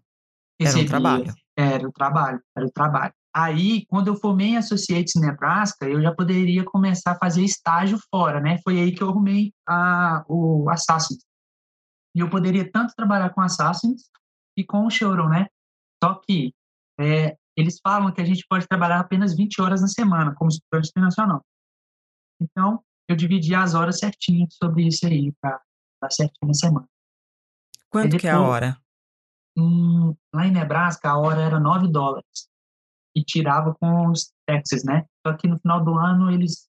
[0.60, 1.34] Recebia, era um trabalho?
[1.58, 3.14] Era o trabalho, era o trabalho.
[3.36, 8.40] Aí, quando eu formei em Associates Nebraska, eu já poderia começar a fazer estágio fora,
[8.40, 8.60] né?
[8.64, 11.24] Foi aí que eu arrumei a, o Assassins.
[12.16, 14.04] E eu poderia tanto trabalhar com Assassins
[14.56, 15.48] e com o Showroom, né?
[16.04, 16.54] Só que
[17.00, 20.90] é, eles falam que a gente pode trabalhar apenas 20 horas na semana, como estudante
[20.90, 21.44] internacional.
[22.40, 25.60] Então, eu dividi as horas certinho sobre isso aí, para
[26.00, 26.88] dar certinho na semana.
[27.90, 28.78] Quanto depois, que é a hora?
[29.58, 32.53] Hum, lá em Nebraska, a hora era 9 dólares.
[33.16, 35.06] E tirava com os taxes, né?
[35.26, 36.68] Só que no final do ano, eles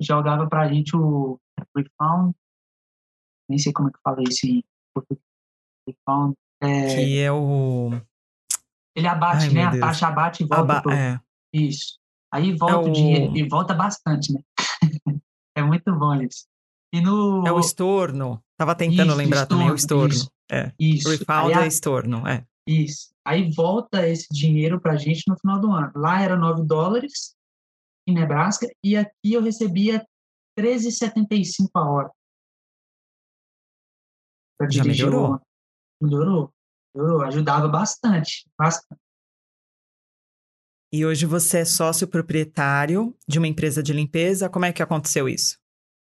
[0.00, 1.38] jogavam para a gente o
[1.76, 2.34] refund.
[3.48, 4.62] Nem sei como é que fala isso em
[4.94, 5.24] português.
[5.88, 6.34] Refund.
[6.62, 7.90] É, que é o
[8.96, 9.64] ele abate, Ai, né?
[9.64, 10.72] A taxa abate e volta.
[10.72, 10.92] Aba pro...
[10.92, 11.20] é.
[11.52, 11.98] Isso.
[12.32, 12.92] Aí volta é o...
[12.92, 13.36] dinheiro.
[13.36, 14.40] E volta bastante, né?
[15.56, 16.46] é muito bom isso.
[16.92, 17.46] E no...
[17.46, 18.42] É o estorno.
[18.56, 20.14] Tava tentando isso, lembrar estorno, também o estorno.
[20.14, 20.30] Isso.
[20.50, 20.72] É.
[20.78, 21.08] Isso.
[21.10, 22.46] Refund é estorno, é.
[22.68, 23.13] Isso.
[23.26, 25.92] Aí volta esse dinheiro pra gente no final do ano.
[25.96, 27.34] Lá era 9 dólares
[28.06, 30.06] em Nebraska e aqui eu recebia
[30.58, 32.10] 13,75 a hora.
[34.70, 35.40] Já melhorou.
[36.00, 36.52] Melhorou.
[36.94, 39.00] Eu ajudava bastante, bastante.
[40.92, 44.48] E hoje você é sócio proprietário de uma empresa de limpeza.
[44.48, 45.58] Como é que aconteceu isso?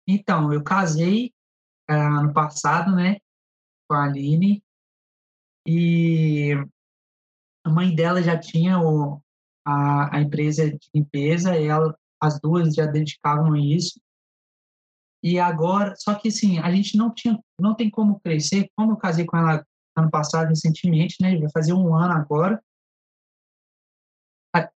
[0.09, 1.33] Então, eu casei
[1.89, 3.19] uh, ano passado, né,
[3.89, 4.63] com a Aline,
[5.67, 6.55] e
[7.65, 9.21] a mãe dela já tinha o,
[9.67, 13.99] a, a empresa de limpeza, e ela, as duas já dedicavam isso.
[15.23, 18.69] E agora, só que assim, a gente não tinha, não tem como crescer.
[18.77, 19.65] Como eu casei com ela
[19.97, 21.39] ano passado, recentemente, né?
[21.39, 22.63] Vai fazer um ano agora.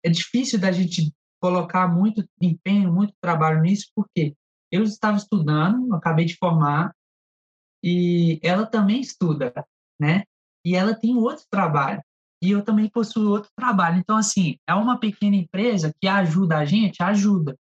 [0.02, 4.34] É difícil da gente colocar muito empenho, muito trabalho nisso, porque
[4.72, 6.92] eu estava estudando, acabei de formar,
[7.82, 9.52] e ela também estuda,
[10.00, 10.24] né?
[10.64, 12.02] E ela tem outro trabalho,
[12.42, 13.98] e eu também possuo outro trabalho.
[13.98, 17.58] Então, assim, é uma pequena empresa que ajuda a gente, ajuda.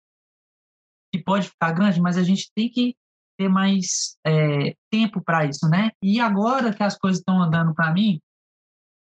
[1.13, 2.97] Que pode ficar grande, mas a gente tem que
[3.39, 5.91] ter mais é, tempo para isso, né?
[6.03, 8.21] E agora que as coisas estão andando para mim,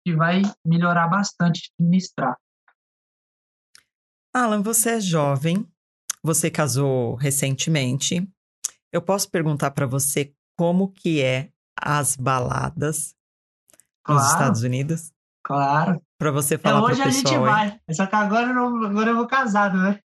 [0.05, 2.37] que vai melhorar bastante administrar.
[4.33, 5.66] Alan, você é jovem,
[6.22, 8.29] você casou recentemente.
[8.92, 13.16] Eu posso perguntar para você como que é as baladas
[14.05, 15.15] claro, nos Estados Unidos?
[15.47, 16.03] Claro.
[16.19, 17.09] Para você falar para o pessoal.
[17.09, 17.81] Hoje a gente vai.
[17.93, 20.01] Só que agora eu, não, agora eu vou casado, né?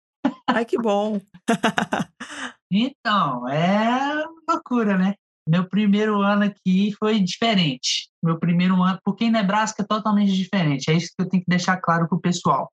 [0.45, 1.19] Ai, que bom.
[2.71, 5.15] Então, é loucura, né?
[5.47, 8.07] Meu primeiro ano aqui foi diferente.
[8.23, 10.91] Meu primeiro ano, porque em Nebraska é totalmente diferente.
[10.91, 12.71] É isso que eu tenho que deixar claro para o pessoal.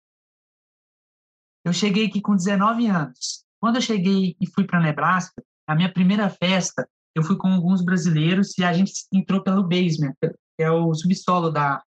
[1.64, 3.42] Eu cheguei aqui com 19 anos.
[3.58, 7.82] Quando eu cheguei e fui para Nebraska, a minha primeira festa, eu fui com alguns
[7.82, 11.82] brasileiros e a gente entrou pelo basement, que é o subsolo da,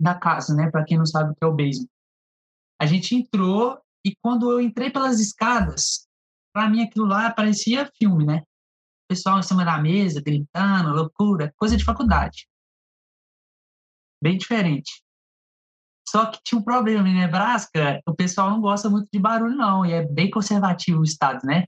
[0.00, 0.70] da casa, né?
[0.70, 1.88] Para quem não sabe o que é o basement.
[2.80, 6.06] A gente entrou e quando eu entrei pelas escadas,
[6.54, 8.42] para mim aquilo lá parecia filme, né?
[9.08, 12.46] Pessoal em cima da mesa, gritando, loucura, coisa de faculdade.
[14.22, 15.02] Bem diferente.
[16.08, 19.84] Só que tinha um problema em Nebraska, o pessoal não gosta muito de barulho, não,
[19.84, 21.64] e é bem conservativo o estado, né?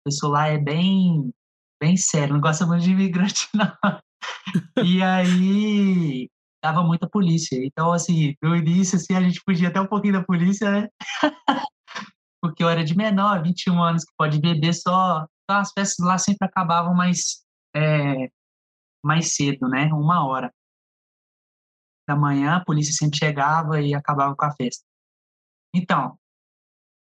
[0.00, 1.32] O pessoal lá é bem,
[1.80, 4.84] bem sério, não gosta muito de imigrante, não.
[4.84, 6.28] E aí,
[6.62, 7.58] dava muita polícia.
[7.64, 10.88] Então, assim, no início, assim, a gente podia até um pouquinho da polícia, né?
[12.42, 15.26] porque eu era de menor, 21 anos, que pode beber só.
[15.44, 17.44] Então as festas lá sempre acabavam mais,
[17.74, 18.28] é,
[19.04, 19.86] mais cedo, né?
[19.92, 20.52] Uma hora
[22.08, 24.84] da manhã, a polícia sempre chegava e acabava com a festa.
[25.74, 26.18] Então,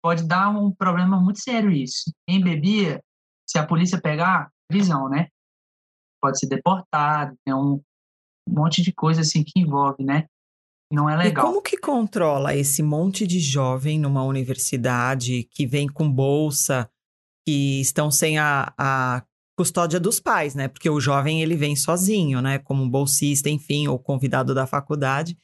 [0.01, 2.11] pode dar um problema muito sério isso.
[2.27, 3.03] Quem bebia,
[3.47, 5.27] se a polícia pegar, prisão, né?
[6.19, 7.81] Pode ser deportado, tem um,
[8.47, 10.25] um monte de coisa assim que envolve, né?
[10.91, 11.43] Não é legal.
[11.43, 16.89] E como que controla esse monte de jovem numa universidade que vem com bolsa,
[17.45, 19.23] que estão sem a, a
[19.57, 20.67] custódia dos pais, né?
[20.67, 22.59] Porque o jovem ele vem sozinho, né?
[22.59, 25.37] Como bolsista, enfim, ou convidado da faculdade.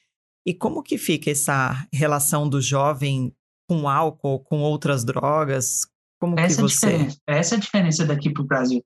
[0.45, 3.33] E como que fica essa relação do jovem
[3.67, 5.87] com álcool, com outras drogas?
[6.21, 7.07] Como essa que você...
[7.27, 8.83] Essa é a diferença daqui para o Brasil.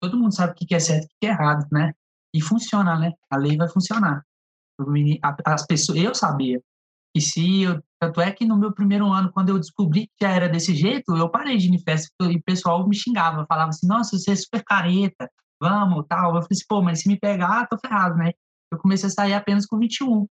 [0.00, 1.92] Todo mundo sabe o que é certo e o que é errado, né?
[2.38, 3.12] E funciona, né?
[3.28, 4.22] A lei vai funcionar.
[5.44, 6.62] As pessoas, eu sabia
[7.12, 10.30] que se eu, tanto é que no meu primeiro ano, quando eu descobri que já
[10.30, 13.70] era desse jeito, eu parei de ir em festa e o pessoal me xingava, falava
[13.70, 15.28] assim, nossa, você é super careta,
[15.60, 16.36] vamos, tal.
[16.36, 18.30] Eu falei assim, pô, mas se me pegar, tô ferrado, né?
[18.70, 20.28] Eu comecei a sair apenas com 21.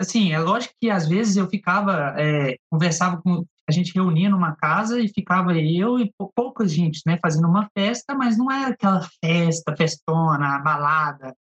[0.00, 4.54] Assim, é lógico que às vezes eu ficava, é, conversava com, a gente reunia numa
[4.56, 9.06] casa e ficava eu e pouca gente, né, fazendo uma festa, mas não é aquela
[9.24, 11.34] festa, festona, balada,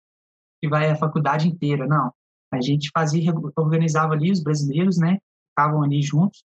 [0.61, 2.13] que vai a faculdade inteira, não.
[2.53, 5.17] A gente fazia, organizava ali os brasileiros, né,
[5.49, 6.43] estavam ali juntos,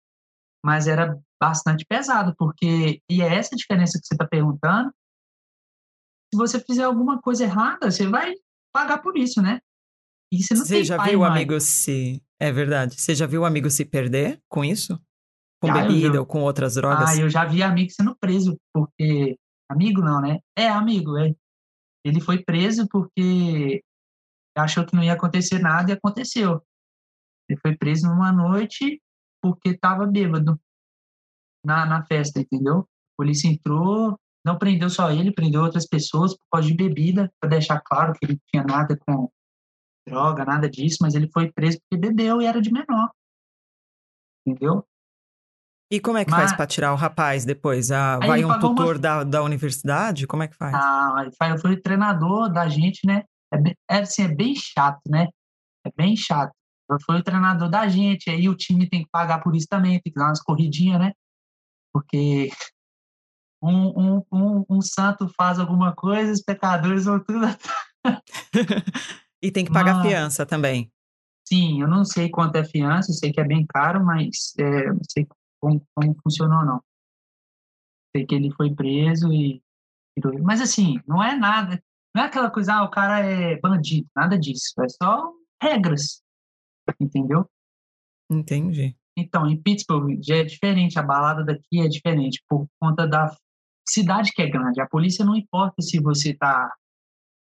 [0.65, 4.89] mas era bastante pesado, porque, e é essa a diferença que você está perguntando,
[6.33, 8.33] se você fizer alguma coisa errada, você vai
[8.73, 9.59] pagar por isso, né?
[10.31, 12.23] E você não você já viu o amigo se...
[12.39, 12.99] É verdade.
[12.99, 14.99] Você já viu o amigo se perder com isso?
[15.63, 16.19] Com ah, bebida já...
[16.19, 17.11] ou com outras drogas?
[17.11, 19.37] Ah, eu já vi amigo sendo preso, porque...
[19.69, 20.39] Amigo não, né?
[20.57, 21.33] É, amigo, é.
[22.05, 23.81] Ele foi preso porque
[24.57, 26.61] achou que não ia acontecer nada e aconteceu.
[27.47, 29.01] Ele foi preso numa noite
[29.41, 30.59] porque estava bêbado
[31.65, 32.79] na, na festa, entendeu?
[32.79, 37.51] A polícia entrou, não prendeu só ele, prendeu outras pessoas por causa de bebida, para
[37.51, 39.29] deixar claro que ele não tinha nada com
[40.05, 43.09] droga, nada disso, mas ele foi preso porque bebeu e era de menor.
[44.45, 44.85] Entendeu?
[45.93, 46.39] E como é que mas...
[46.39, 47.91] faz para tirar o rapaz depois?
[47.91, 48.99] Ah, vai um tutor uma...
[48.99, 50.25] da, da universidade?
[50.25, 50.73] Como é que faz?
[50.73, 51.29] Ah,
[51.61, 53.23] foi o treinador da gente, né?
[53.53, 55.27] É, bem, é, assim, é bem chato, né?
[55.85, 56.51] É bem chato.
[57.05, 60.11] Foi o treinador da gente, aí o time tem que pagar por isso também, tem
[60.11, 61.11] que dar umas corridinhas, né?
[61.93, 62.49] Porque
[63.61, 67.45] um, um, um, um santo faz alguma coisa, os pecadores vão tudo.
[69.43, 70.91] e tem que pagar mas, fiança também.
[71.47, 74.87] Sim, eu não sei quanto é fiança, eu sei que é bem caro, mas é,
[74.87, 75.27] não sei
[75.63, 76.83] como, como funcionou, não.
[78.13, 79.63] Sei que ele foi preso e.
[80.43, 81.81] Mas assim, não é nada.
[82.13, 84.73] Não é aquela coisa, ah, o cara é bandido, nada disso.
[84.81, 86.21] É só regras,
[86.99, 87.49] entendeu?
[88.29, 88.95] Entendi.
[89.17, 93.35] Então, em Pittsburgh já é diferente, a balada daqui é diferente, por conta da
[93.87, 94.81] cidade que é grande.
[94.81, 96.71] A polícia não importa se você está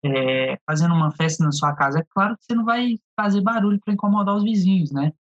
[0.04, 1.98] é, fazendo uma festa na sua casa.
[1.98, 5.12] É claro que você não vai fazer barulho para incomodar os vizinhos, né?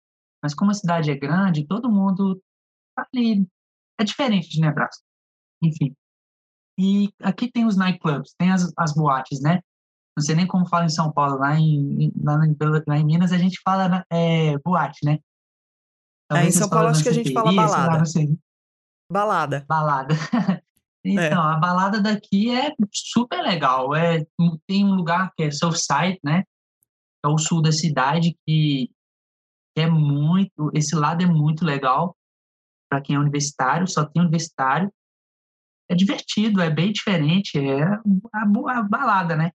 [0.43, 2.41] Mas como a cidade é grande, todo mundo
[3.13, 3.47] ali.
[3.99, 5.03] É diferente de Nebraska.
[5.63, 5.95] Enfim.
[6.79, 9.61] E aqui tem os nightclubs, tem as, as boates, né?
[10.17, 13.33] Não sei nem como fala em São Paulo, lá em, lá em, lá em Minas
[13.33, 15.19] a gente fala né, é, boate, né?
[16.33, 18.03] é, em São Paulo acho que a gente fala balada.
[19.11, 19.65] Balada.
[19.69, 20.15] Balada.
[21.05, 21.55] então, é.
[21.55, 23.95] a balada daqui é super legal.
[23.95, 24.25] É,
[24.67, 26.45] tem um lugar que é Southside, né?
[27.25, 28.91] É o sul da cidade que
[29.77, 32.17] é muito, esse lado é muito legal
[32.91, 34.93] para quem é universitário, só tem universitário
[35.91, 38.01] é divertido, é bem diferente, é a,
[38.69, 39.51] a balada, né?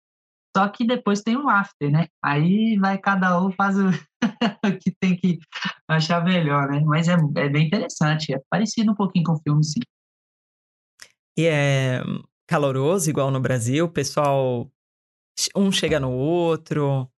[0.56, 2.08] Só que depois tem o after, né?
[2.21, 3.89] Aí vai cada um faz o,
[4.82, 5.39] que tem que
[5.88, 6.82] achar melhor, né?
[6.82, 9.80] Mas é, é bem interessante, é parecido um pouquinho com o filme, sim.
[11.38, 12.02] E é
[12.48, 14.69] caloroso, igual no Brasil, o pessoal
[15.56, 17.10] um chega no outro,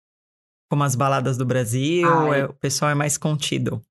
[0.70, 2.40] como as baladas do Brasil, ah, é...
[2.40, 3.82] É, o pessoal é mais contido.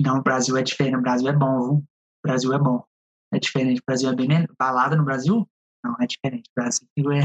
[0.00, 1.74] Não, o Brasil é diferente, o Brasil é bom, viu?
[1.74, 1.84] O
[2.24, 2.84] Brasil é bom
[3.32, 3.80] é diferente.
[3.80, 4.48] O Brasil é bem melhor.
[4.58, 5.48] Balada no Brasil?
[5.84, 6.48] Não, é diferente.
[6.50, 7.20] O Brasil é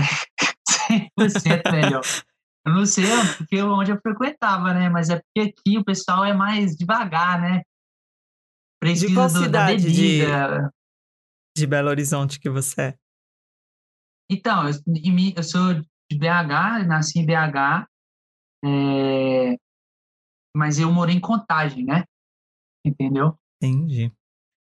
[1.19, 2.03] 100% melhor.
[2.65, 3.05] Eu não sei
[3.37, 4.89] porque onde eu frequentava, né?
[4.89, 7.61] Mas é porque aqui o pessoal é mais devagar, né?
[8.81, 10.21] Precisa de qual do, cidade de,
[11.57, 12.97] de Belo Horizonte que você é?
[14.29, 14.73] Então, eu,
[15.35, 17.87] eu sou de BH, nasci em BH,
[18.65, 19.57] é,
[20.55, 22.03] mas eu morei em Contagem, né?
[22.85, 23.37] Entendeu?
[23.61, 24.11] Entendi.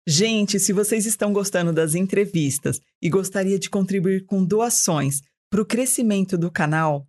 [0.08, 5.66] Gente, se vocês estão gostando das entrevistas e gostaria de contribuir com doações para o
[5.66, 7.08] crescimento do canal,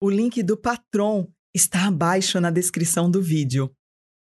[0.00, 3.74] o link do Patron está abaixo na descrição do vídeo.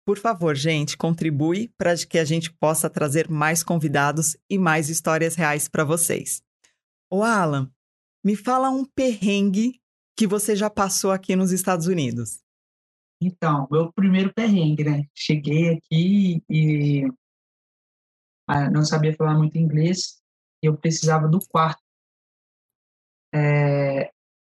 [0.06, 5.34] Por favor, gente, contribui para que a gente possa trazer mais convidados e mais histórias
[5.34, 6.40] reais para vocês.
[7.10, 7.70] O Alan,
[8.24, 9.80] me fala um perrengue
[10.16, 12.40] que você já passou aqui nos Estados Unidos.
[13.20, 15.04] Então, meu primeiro perrengue, né?
[15.14, 17.10] Cheguei aqui e
[18.72, 20.22] não sabia falar muito inglês
[20.62, 21.82] e eu precisava do quarto.
[23.34, 24.10] É,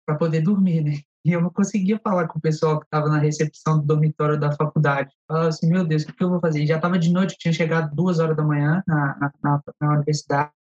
[0.06, 1.00] para poder dormir, né?
[1.24, 4.52] E eu não conseguia falar com o pessoal que estava na recepção do dormitório da
[4.52, 5.14] faculdade.
[5.26, 6.62] Falava assim, meu Deus, o que eu vou fazer?
[6.62, 9.92] E já estava de noite, tinha chegado duas horas da manhã na, na, na, na
[9.94, 10.52] universidade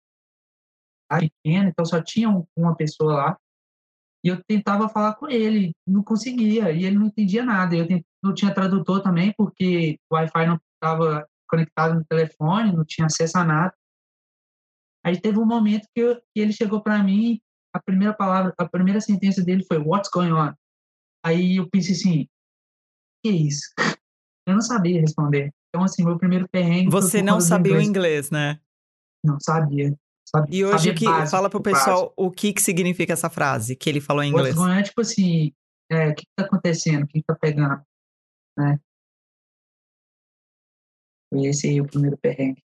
[1.18, 3.38] pequena, então só tinha uma pessoa lá.
[4.24, 7.74] E eu tentava falar com ele, não conseguia, e ele não entendia nada.
[7.74, 7.86] Eu
[8.22, 13.38] não tinha tradutor também, porque o Wi-Fi não estava conectado no telefone, não tinha acesso
[13.38, 13.74] a nada.
[15.04, 17.40] Aí teve um momento que, eu, que ele chegou para mim,
[17.74, 20.54] a primeira palavra, a primeira sentença dele foi What's going on?
[21.24, 22.28] Aí eu pensei assim,
[23.24, 23.72] que isso?
[24.44, 25.54] Eu não sabia responder.
[25.68, 26.90] Então, assim, meu primeiro perrengue.
[26.90, 28.58] Você não sabia o inglês, né?
[29.24, 29.96] Não sabia.
[30.34, 32.14] Sabia e hoje que básico, fala pro pessoal básico.
[32.16, 34.56] o que, que significa essa frase que ele falou em inglês.
[34.56, 35.52] On é tipo assim,
[35.90, 37.04] é, o que, que tá acontecendo?
[37.04, 37.82] O que, que tá pegando?
[38.58, 38.78] Né?
[41.32, 42.62] Foi esse aí o primeiro perrengue.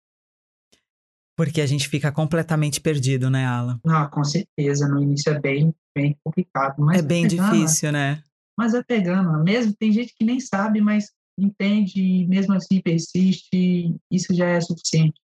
[1.35, 3.79] Porque a gente fica completamente perdido, né, Alan?
[3.87, 4.87] Ah, com certeza.
[4.87, 6.75] No início é bem, bem complicado.
[6.79, 8.23] Mas é bem pegando, difícil, né?
[8.57, 9.43] Mas é pegando.
[9.43, 13.95] Mesmo tem gente que nem sabe, mas entende e mesmo assim persiste.
[14.11, 15.19] Isso já é suficiente.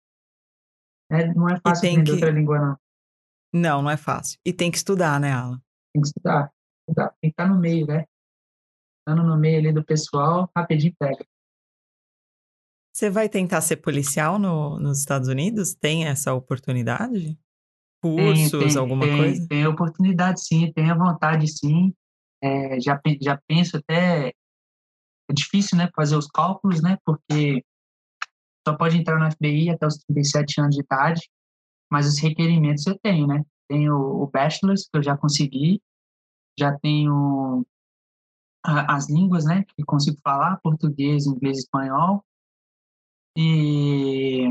[1.11, 2.13] É, não é fácil aprender que...
[2.13, 2.77] outra língua, não.
[3.53, 4.39] Não, não é fácil.
[4.45, 5.61] E tem que estudar, né, Alan?
[5.95, 6.53] Tem que estudar.
[6.87, 7.09] estudar.
[7.21, 8.05] Tem que estar no meio, né?
[9.01, 11.25] Estando no meio ali do pessoal, rapidinho pega.
[12.95, 15.75] Você vai tentar ser policial no, nos Estados Unidos?
[15.75, 17.39] Tem essa oportunidade?
[18.03, 19.49] Cursos, tem, tem, alguma tem, coisa?
[19.49, 20.73] Tem oportunidade, sim.
[20.73, 21.95] Tem a vontade, sim.
[22.43, 24.29] É, já, já penso até...
[25.31, 25.89] É difícil, né?
[25.95, 26.99] Fazer os cálculos, né?
[27.05, 27.63] Porque
[28.69, 31.29] só pode entrar no FBI até os 37 anos de idade.
[31.91, 33.45] Mas os requerimentos eu tenho, né?
[33.67, 35.83] Tenho o Bachelor's, que eu já consegui.
[36.59, 37.65] Já tenho
[38.63, 39.65] as línguas, né?
[39.65, 42.23] Que consigo falar, português, inglês, espanhol
[43.37, 44.49] e,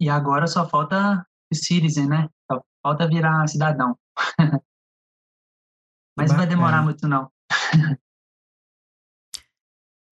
[0.00, 2.28] e agora só falta citizen, né?
[2.50, 3.96] Só falta virar cidadão.
[6.16, 7.30] Mas não vai demorar muito, não.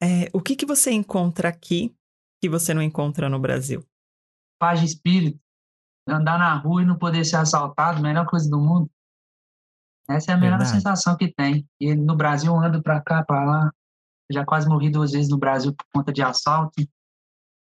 [0.02, 1.94] é, o que, que você encontra aqui
[2.40, 3.84] que você não encontra no Brasil?
[4.58, 5.40] Paz de espírito.
[6.08, 8.88] Andar na rua e não poder ser assaltado, melhor coisa do mundo.
[10.08, 10.76] Essa é a melhor Verdade.
[10.76, 11.68] sensação que tem.
[11.80, 13.72] E no Brasil eu ando para cá, para lá,
[14.30, 16.74] já quase morri duas vezes no Brasil por conta de assalto.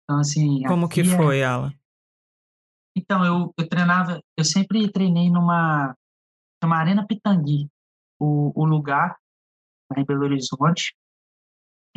[0.04, 0.62] Então, assim.
[0.62, 1.44] Como que é foi, é...
[1.44, 1.72] Ala?
[2.96, 5.94] Então, eu, eu treinava, eu sempre treinei numa,
[6.62, 7.68] numa Arena Pitangui,
[8.18, 9.18] o, o lugar,
[9.94, 10.96] em Belo Horizonte,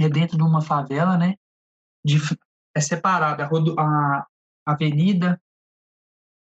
[0.04, 1.36] é dentro de uma favela, né?
[2.04, 2.18] De,
[2.76, 4.28] é separada, a,
[4.66, 5.42] a avenida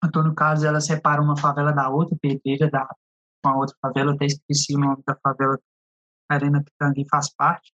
[0.03, 2.87] Antônio Carlos, ela separa uma favela da outra, Pedreira da,
[3.43, 5.59] com a outra favela, até esqueci o nome da favela,
[6.29, 7.73] Arena Pitangui faz parte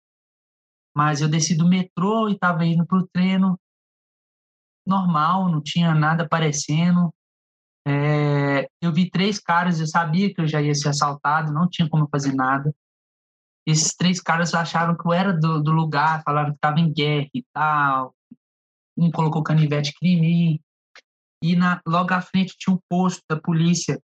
[0.95, 3.59] mas eu desci do metrô e estava indo para o treino
[4.85, 7.13] normal, não tinha nada aparecendo.
[7.85, 11.89] É, eu vi três caras, eu sabia que eu já ia ser assaltado, não tinha
[11.89, 12.73] como fazer nada.
[13.65, 17.29] Esses três caras acharam que eu era do, do lugar, falaram que estava em guerra
[17.33, 18.13] e tal.
[18.97, 20.59] Um colocou canivete em mim.
[21.41, 24.01] E na, logo à frente tinha um posto da polícia.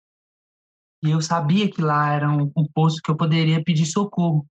[1.03, 4.47] E eu sabia que lá era um, um posto que eu poderia pedir socorro.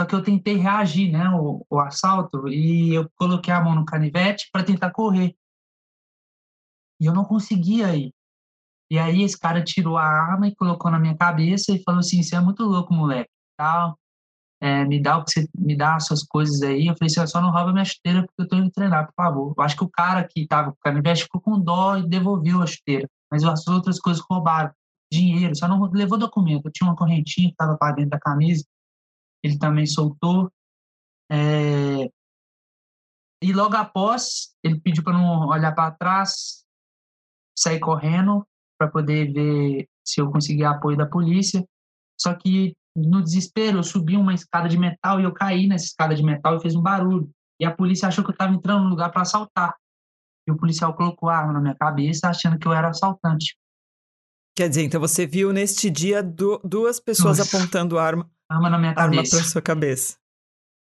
[0.00, 3.84] Só que eu tentei reagir, né, o, o assalto, e eu coloquei a mão no
[3.84, 5.36] canivete para tentar correr.
[7.00, 8.12] E eu não conseguia ir.
[8.90, 12.22] E aí esse cara tirou a arma e colocou na minha cabeça e falou assim:
[12.22, 13.33] "Você é muito louco, moleque".
[13.56, 13.98] Tal.
[14.60, 16.86] É, me dá o que você me dá as suas coisas aí.
[16.86, 19.54] Eu falei assim: "Só não rouba minha chuteira porque eu tô indo treinar, por favor".
[19.56, 22.62] Eu acho que o cara que tava com o canivete ficou com dó e devolveu
[22.62, 24.72] a chuteira, mas as outras coisas roubaram
[25.12, 26.66] dinheiro, só não levou documento.
[26.66, 28.64] Eu tinha uma correntinha que estava para dentro da camisa
[29.44, 30.50] ele também soltou.
[31.30, 32.10] É...
[33.42, 36.64] E logo após, ele pediu para não olhar para trás,
[37.56, 38.46] sair correndo
[38.78, 41.62] para poder ver se eu conseguia apoio da polícia.
[42.18, 46.14] Só que no desespero, eu subi uma escada de metal e eu caí nessa escada
[46.14, 47.30] de metal e fez um barulho.
[47.60, 49.74] E a polícia achou que eu estava entrando no lugar para assaltar.
[50.46, 53.56] E o policial colocou a arma na minha cabeça, achando que eu era assaltante.
[54.56, 57.56] Quer dizer, então você viu neste dia duas pessoas Nossa.
[57.56, 59.36] apontando arma arma na minha cabeça.
[59.36, 60.16] Arma sua cabeça.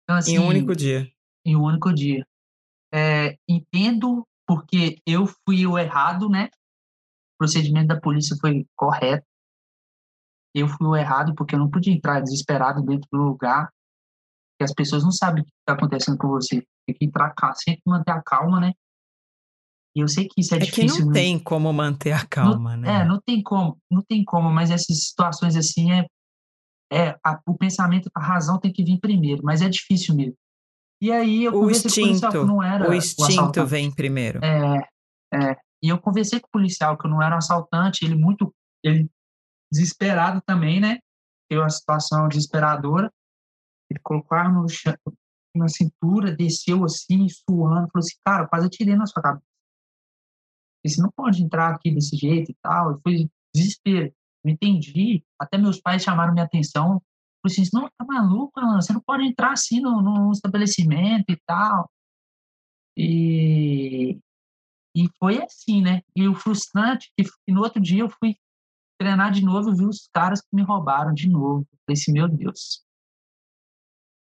[0.04, 1.10] Então, assim, em um único dia.
[1.44, 2.26] Em um único dia.
[2.92, 6.50] É, entendo porque eu fui o errado, né?
[7.34, 9.26] O procedimento da polícia foi correto.
[10.54, 13.70] Eu fui o errado porque eu não podia entrar desesperado dentro do lugar.
[14.58, 16.62] Que as pessoas não sabem o que está acontecendo com você.
[16.86, 18.72] Tem que entrar, sempre manter a calma, né?
[19.94, 20.98] E eu sei que isso é, é difícil.
[20.98, 23.02] Que não tem como manter a calma, não, né?
[23.02, 26.06] É, não tem como, não tem como, mas essas situações assim é
[26.92, 30.34] é a, o pensamento, a razão tem que vir primeiro, mas é difícil mesmo.
[31.00, 33.90] E aí eu o instinto, com o policial que não era o instinto o vem
[33.90, 34.40] primeiro.
[34.44, 34.76] É,
[35.34, 38.54] é, e eu conversei com o policial que eu não era um assaltante, ele muito,
[38.84, 39.10] ele
[39.72, 40.98] desesperado também, né?
[41.48, 43.10] Teve uma situação desesperadora.
[43.90, 44.94] Ele colocou a arma no chão,
[45.56, 49.44] na cintura, desceu assim, suando, falou assim, cara, quase atirei na sua cabeça.
[50.84, 53.00] Você não pode entrar aqui desse jeito e tal.
[53.02, 54.12] Foi desespero.
[54.44, 55.24] Eu entendi.
[55.38, 57.00] Até meus pais chamaram minha atenção.
[57.40, 58.80] Falei assim, não, tá maluco, Alan?
[58.80, 61.88] Você não pode entrar assim no, no estabelecimento e tal.
[62.96, 64.18] E,
[64.94, 66.02] e foi assim, né?
[66.16, 68.36] E o frustrante é que no outro dia eu fui
[69.02, 71.66] treinar de novo e vi os caras que me roubaram de novo.
[71.72, 72.84] Eu falei assim, meu Deus.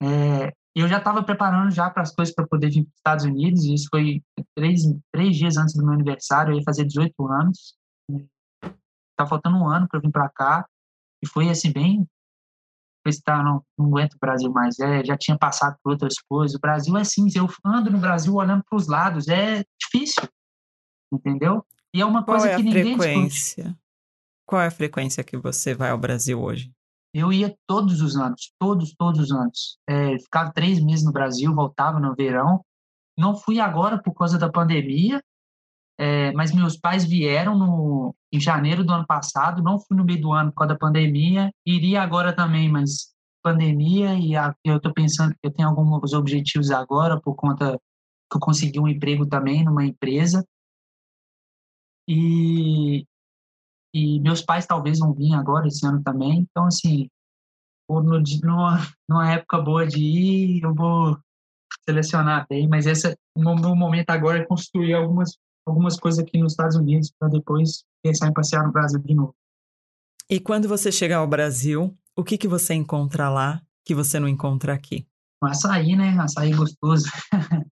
[0.02, 3.24] É, eu já estava preparando já para as coisas para poder vir para os Estados
[3.24, 4.22] Unidos, e isso foi
[4.54, 7.74] três, três dias antes do meu aniversário, eu ia fazer 18 anos.
[9.16, 10.66] Tá faltando um ano para eu vir para cá,
[11.24, 12.06] e foi assim, bem.
[13.02, 16.54] Falei, tá, não, não aguento o Brasil mais, é, já tinha passado por outras coisas.
[16.56, 20.28] O Brasil é assim, eu ando no Brasil olhando para os lados, é difícil,
[21.10, 21.64] entendeu?
[21.94, 23.64] E é uma Qual coisa é que ninguém frequência?
[23.64, 23.85] discute.
[24.46, 26.72] Qual é a frequência que você vai ao Brasil hoje?
[27.12, 29.78] Eu ia todos os anos, todos, todos os anos.
[29.88, 32.64] É, ficava três meses no Brasil, voltava no verão.
[33.18, 35.20] Não fui agora por causa da pandemia,
[35.98, 39.62] é, mas meus pais vieram no, em janeiro do ano passado.
[39.62, 41.50] Não fui no meio do ano por causa da pandemia.
[41.64, 46.70] Iria agora também, mas pandemia e a, eu estou pensando que eu tenho alguns objetivos
[46.70, 47.80] agora por conta
[48.30, 50.44] que eu consegui um emprego também numa empresa.
[52.08, 53.06] E,
[53.96, 56.46] e meus pais talvez vão vir agora esse ano também.
[56.50, 57.08] Então, assim,
[57.88, 61.18] por no, numa, numa época boa de ir, eu vou
[61.88, 62.68] selecionar bem.
[62.68, 67.10] Mas esse, o meu momento agora é construir algumas, algumas coisas aqui nos Estados Unidos
[67.18, 69.34] para depois pensar em passear no Brasil de novo.
[70.28, 74.28] E quando você chegar ao Brasil, o que, que você encontra lá que você não
[74.28, 75.06] encontra aqui?
[75.42, 76.18] Um açaí, né?
[76.18, 77.06] Açaí gostoso.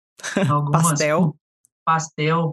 [0.50, 1.36] Algumas, Pastel.
[1.82, 2.52] Pastel.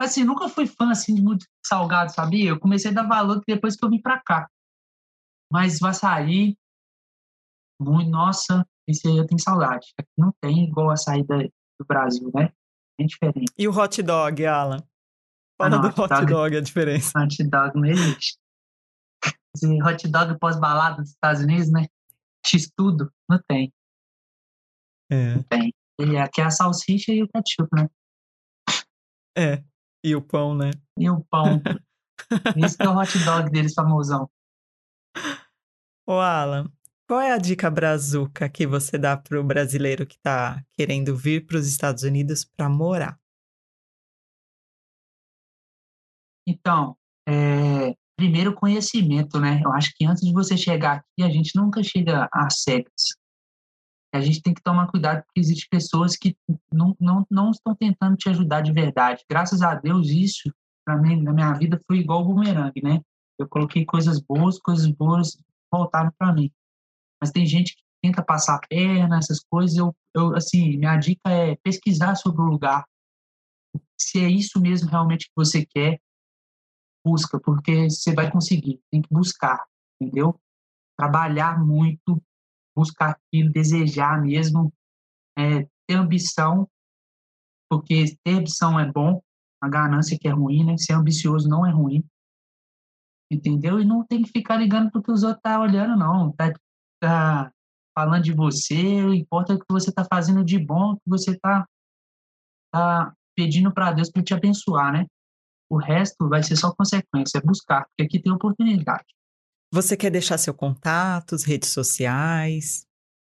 [0.00, 2.50] Assim, nunca fui fã assim, de muito salgado, sabia?
[2.50, 4.48] Eu comecei a dar valor depois que eu vim para cá.
[5.52, 6.56] Mas açaí,
[7.80, 9.92] muito, nossa, esse aí eu tenho saudade.
[9.98, 12.52] Aqui não tem igual açaí da, do Brasil, né?
[13.00, 13.52] É diferente.
[13.56, 14.78] E o hot dog, Alan?
[14.80, 14.88] Ah,
[15.64, 17.18] Fala não, do hot hot dog- dog, a diferença.
[17.18, 18.38] Hot dog não existe.
[19.56, 21.86] Esse hot dog pós-balada dos Estados Unidos, né?
[22.46, 23.72] X tudo, não tem.
[25.10, 25.34] É.
[25.36, 25.74] Não tem.
[26.00, 27.88] E aqui é a salsicha e o ketchup, né?
[29.36, 29.64] É.
[30.02, 30.70] E o pão, né?
[30.96, 31.60] E o pão.
[32.56, 34.30] Isso que é o hot dog deles famosão.
[36.06, 36.70] Ô, Alan,
[37.06, 41.58] qual é a dica brazuca que você dá pro brasileiro que tá querendo vir para
[41.58, 43.18] os Estados Unidos para morar?
[46.46, 46.96] Então,
[47.28, 49.60] é, primeiro conhecimento, né?
[49.64, 53.16] Eu acho que antes de você chegar aqui, a gente nunca chega às cegas.
[54.18, 56.36] A gente tem que tomar cuidado porque existem pessoas que
[56.72, 59.24] não, não, não estão tentando te ajudar de verdade.
[59.28, 60.52] Graças a Deus, isso,
[60.84, 63.00] para mim, na minha vida, foi igual o bumerangue, né?
[63.38, 65.38] Eu coloquei coisas boas, coisas boas
[65.72, 66.50] voltaram para mim.
[67.20, 69.76] Mas tem gente que tenta passar a perna, essas coisas.
[69.76, 72.84] Eu, eu, assim, minha dica é pesquisar sobre o lugar.
[74.00, 76.00] Se é isso mesmo realmente que você quer,
[77.04, 78.80] busca, porque você vai conseguir.
[78.90, 79.64] Tem que buscar,
[80.00, 80.40] entendeu?
[80.96, 82.22] Trabalhar muito,
[82.78, 84.72] buscar aquilo, desejar mesmo,
[85.36, 86.68] é, ter ambição,
[87.68, 89.20] porque ter ambição é bom,
[89.60, 90.76] a ganância que é ruim, né?
[90.76, 92.04] Ser ambicioso não é ruim,
[93.28, 93.80] entendeu?
[93.80, 96.30] E não tem que ficar ligando para que os outros tá olhando, não.
[96.32, 96.52] Tá,
[97.00, 97.52] tá
[97.92, 101.32] falando de você, o importa é o que você está fazendo de bom, que você
[101.32, 101.66] está
[102.72, 105.06] tá pedindo para Deus para te abençoar, né?
[105.68, 109.17] O resto vai ser só consequência, é buscar, porque aqui tem oportunidade.
[109.72, 112.86] Você quer deixar seu contato, as redes sociais?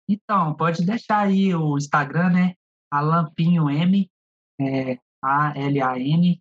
[0.09, 2.55] Então, pode deixar aí o Instagram, né?
[2.93, 4.09] Alampinho M,
[4.61, 6.41] é, A-L-A-N,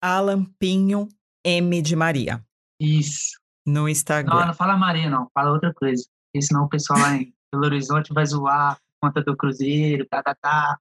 [0.00, 1.08] Alan Pinho
[1.44, 2.44] M de Maria,
[2.80, 3.38] Isso.
[3.66, 4.46] no Não, Instagram.
[4.46, 5.28] não fala Maria, não.
[5.32, 6.04] Fala outra coisa.
[6.26, 10.34] Porque senão o pessoal lá em Belo Horizonte vai zoar conta do Cruzeiro, tá, tá,
[10.34, 10.78] tá.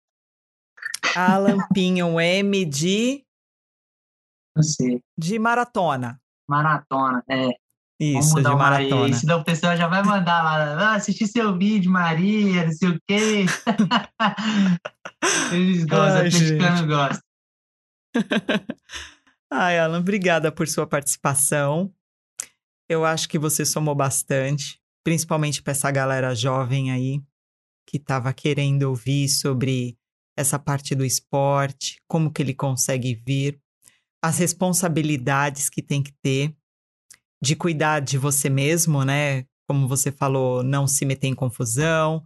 [1.16, 3.24] Alan Pinho M de,
[4.56, 5.02] Não sei.
[5.18, 6.20] de maratona.
[6.50, 7.50] Maratona, é.
[8.00, 9.16] Isso, Vamos de uma aí, maratona.
[9.16, 13.00] senão o pessoal já vai mandar lá, ah, assistir seu vídeo, Maria, não sei o
[13.08, 13.46] quê.
[15.54, 17.24] Eles gostam, Ai, atleticano gosta.
[19.52, 21.94] Ai, Alan, obrigada por sua participação.
[22.90, 27.22] Eu acho que você somou bastante, principalmente para essa galera jovem aí
[27.88, 29.98] que estava querendo ouvir sobre
[30.38, 33.60] essa parte do esporte, como que ele consegue vir,
[34.22, 36.56] as responsabilidades que tem que ter
[37.42, 39.46] de cuidar de você mesmo, né?
[39.68, 42.24] Como você falou, não se meter em confusão,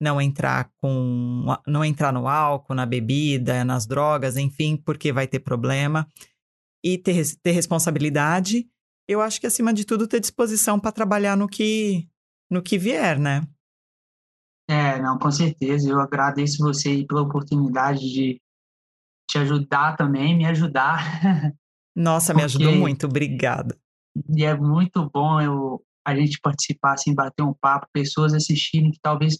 [0.00, 5.40] não entrar com não entrar no álcool, na bebida, nas drogas, enfim, porque vai ter
[5.40, 6.08] problema
[6.84, 8.68] e ter, ter responsabilidade.
[9.08, 12.08] Eu acho que acima de tudo ter disposição para trabalhar no que
[12.50, 13.42] no que vier, né?
[14.72, 15.90] É, não, com certeza.
[15.90, 18.40] Eu agradeço você pela oportunidade de
[19.28, 20.98] te ajudar também, me ajudar.
[21.94, 23.76] Nossa, me ajudou muito, obrigada.
[24.34, 28.98] E é muito bom eu, a gente participar, assim, bater um papo, pessoas assistirem que
[29.02, 29.38] talvez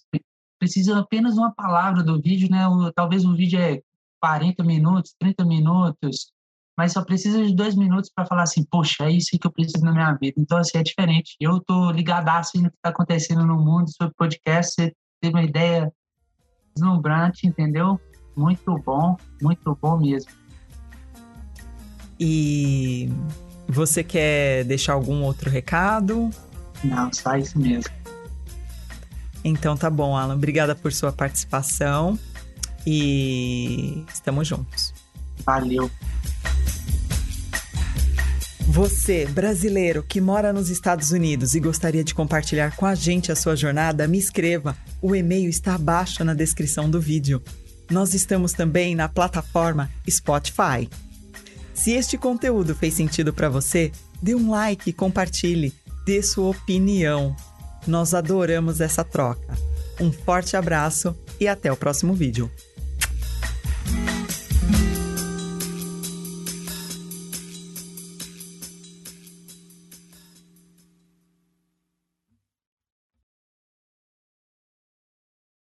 [0.58, 2.68] precisam apenas uma palavra do vídeo, né?
[2.68, 3.80] Ou, talvez o vídeo é
[4.20, 6.30] 40 minutos, 30 minutos,
[6.76, 9.82] mas só precisa de dois minutos para falar assim, poxa, é isso que eu preciso
[9.82, 10.34] na minha vida.
[10.36, 11.36] Então, assim, é diferente.
[11.40, 14.92] Eu tô ligadaço no que está acontecendo no mundo sobre podcast, você
[15.22, 15.90] teve uma ideia
[16.74, 17.98] deslumbrante, entendeu?
[18.36, 20.32] Muito bom, muito bom mesmo.
[22.18, 23.08] E
[23.68, 26.28] você quer deixar algum outro recado?
[26.82, 27.92] Não, só isso mesmo.
[29.44, 30.34] Então tá bom, Alan.
[30.34, 32.18] Obrigada por sua participação
[32.84, 34.92] e estamos juntos.
[35.44, 35.90] Valeu.
[38.72, 43.36] Você, brasileiro que mora nos Estados Unidos e gostaria de compartilhar com a gente a
[43.36, 44.74] sua jornada, me escreva.
[45.02, 47.42] O e-mail está abaixo na descrição do vídeo.
[47.90, 50.88] Nós estamos também na plataforma Spotify.
[51.74, 53.92] Se este conteúdo fez sentido para você,
[54.22, 55.74] dê um like e compartilhe.
[56.06, 57.36] Dê sua opinião.
[57.86, 59.54] Nós adoramos essa troca.
[60.00, 62.50] Um forte abraço e até o próximo vídeo.